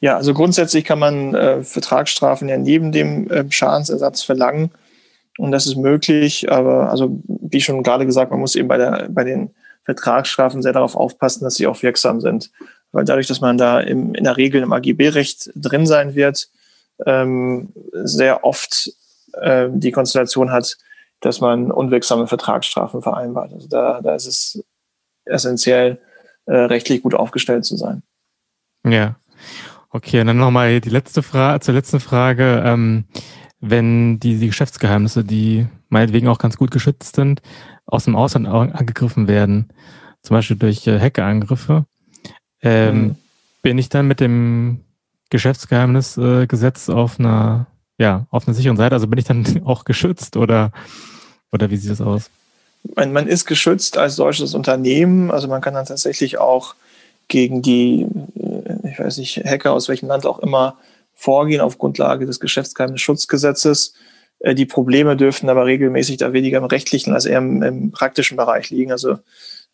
[0.00, 4.70] Ja, also grundsätzlich kann man äh, Vertragsstrafen ja neben dem äh, Schadensersatz verlangen.
[5.38, 9.08] Und das ist möglich, aber also wie schon gerade gesagt, man muss eben bei, der,
[9.10, 9.50] bei den
[9.84, 12.50] Vertragsstrafen sehr darauf aufpassen, dass sie auch wirksam sind.
[12.92, 16.48] Weil dadurch, dass man da im, in der Regel im AGB-Recht drin sein wird,
[17.06, 18.92] ähm, sehr oft
[19.40, 20.76] äh, die Konstellation hat,
[21.20, 23.52] dass man unwirksame Vertragsstrafen vereinbart.
[23.52, 24.64] Also da, da ist es
[25.24, 26.00] essentiell,
[26.46, 28.02] äh, rechtlich gut aufgestellt zu sein.
[28.86, 29.16] Ja.
[29.90, 32.62] Okay, und dann nochmal die letzte Frage, zur letzten Frage.
[32.64, 33.04] Ähm,
[33.60, 37.40] wenn die, die Geschäftsgeheimnisse, die meinetwegen auch ganz gut geschützt sind,
[37.86, 39.72] aus dem Ausland angegriffen werden,
[40.22, 41.86] zum Beispiel durch äh, Hackerangriffe,
[42.62, 43.16] ähm, mhm.
[43.62, 44.80] bin ich dann mit dem
[45.30, 47.66] Geschäftsgeheimnisgesetz äh, auf einer,
[47.98, 48.94] ja, auf einer sicheren Seite?
[48.94, 50.72] Also bin ich dann auch geschützt oder,
[51.52, 52.30] oder wie sieht das aus?
[52.96, 56.74] Man, man ist geschützt als deutsches Unternehmen, also man kann dann tatsächlich auch
[57.28, 60.76] gegen die, äh, ich weiß nicht, Hacker aus welchem Land auch immer
[61.14, 63.94] vorgehen auf Grundlage des Geschäftsgeheimnisschutzgesetzes.
[64.40, 68.36] Äh, die Probleme dürften aber regelmäßig da weniger im rechtlichen als eher im, im praktischen
[68.36, 68.92] Bereich liegen.
[68.92, 69.18] Also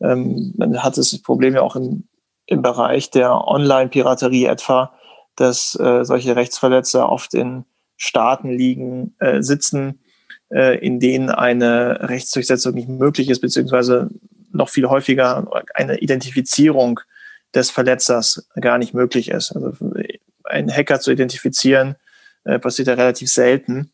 [0.01, 2.05] ähm, man hat das Problem ja auch im,
[2.47, 4.93] im Bereich der Online-Piraterie etwa,
[5.37, 7.65] dass äh, solche Rechtsverletzer oft in
[8.03, 10.01] Staaten liegen, äh, sitzen,
[10.51, 14.11] äh, in denen eine Rechtsdurchsetzung nicht möglich ist, beziehungsweise
[14.53, 17.01] noch viel häufiger eine Identifizierung
[17.55, 19.53] des Verletzers gar nicht möglich ist.
[19.53, 19.73] Also
[20.45, 21.97] einen Hacker zu identifizieren,
[22.45, 23.93] äh, passiert ja relativ selten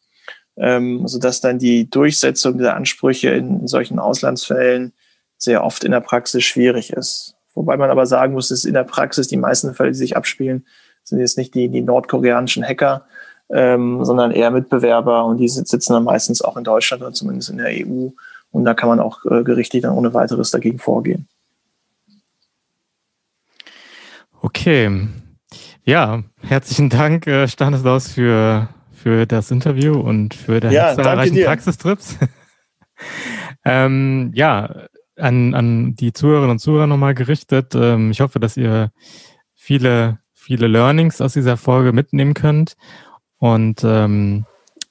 [0.57, 4.93] ähm, sodass dann die Durchsetzung der Ansprüche in solchen Auslandsfällen
[5.37, 7.35] sehr oft in der Praxis schwierig ist.
[7.55, 10.67] Wobei man aber sagen muss, dass in der Praxis die meisten Fälle, die sich abspielen,
[11.05, 13.07] sind jetzt nicht die, die nordkoreanischen Hacker,
[13.51, 17.59] ähm, sondern eher Mitbewerber und die sitzen dann meistens auch in Deutschland oder zumindest in
[17.59, 18.09] der EU
[18.51, 21.29] und da kann man auch äh, gerichtlich dann ohne weiteres dagegen vorgehen.
[24.41, 25.09] Okay.
[25.85, 28.69] Ja, herzlichen Dank, äh, Stanislaus, für
[29.07, 32.17] für das Interview und für deine ja, zahlreichen Praxistrips.
[33.65, 37.77] ähm, ja, an, an die Zuhörerinnen und Zuhörer nochmal gerichtet.
[37.77, 38.91] Ähm, ich hoffe, dass ihr
[39.55, 42.77] viele, viele Learnings aus dieser Folge mitnehmen könnt.
[43.55, 44.45] Und ähm,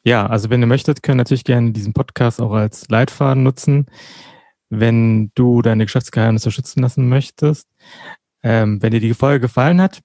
[0.04, 3.88] ja, also wenn ihr möchtet, könnt ihr natürlich gerne diesen Podcast auch als Leitfaden nutzen,
[4.70, 7.68] wenn du deine Geschäftsgeheimnisse schützen lassen möchtest.
[8.44, 10.00] Ähm, wenn dir die Folge gefallen hat,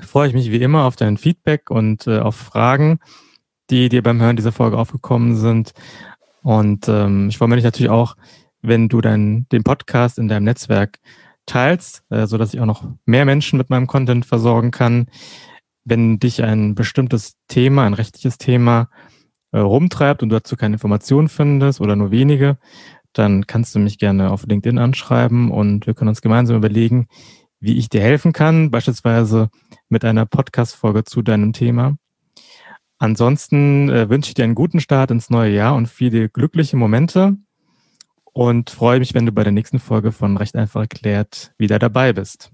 [0.00, 2.98] freue ich mich wie immer auf dein Feedback und äh, auf Fragen,
[3.70, 5.72] die dir beim Hören dieser Folge aufgekommen sind.
[6.42, 8.16] Und ähm, ich freue mich natürlich auch,
[8.60, 10.98] wenn du dein, den Podcast in deinem Netzwerk
[11.44, 15.06] teilst, äh, so dass ich auch noch mehr Menschen mit meinem Content versorgen kann.
[15.86, 18.90] Wenn dich ein bestimmtes Thema, ein rechtliches Thema
[19.52, 22.58] äh, rumtreibt und du dazu keine Informationen findest oder nur wenige,
[23.12, 27.06] dann kannst du mich gerne auf LinkedIn anschreiben und wir können uns gemeinsam überlegen,
[27.60, 29.48] wie ich dir helfen kann, beispielsweise
[29.88, 31.96] mit einer Podcast-Folge zu deinem Thema.
[32.98, 37.36] Ansonsten äh, wünsche ich dir einen guten Start ins neue Jahr und viele glückliche Momente
[38.32, 42.12] und freue mich, wenn du bei der nächsten Folge von Recht einfach erklärt wieder dabei
[42.12, 42.50] bist.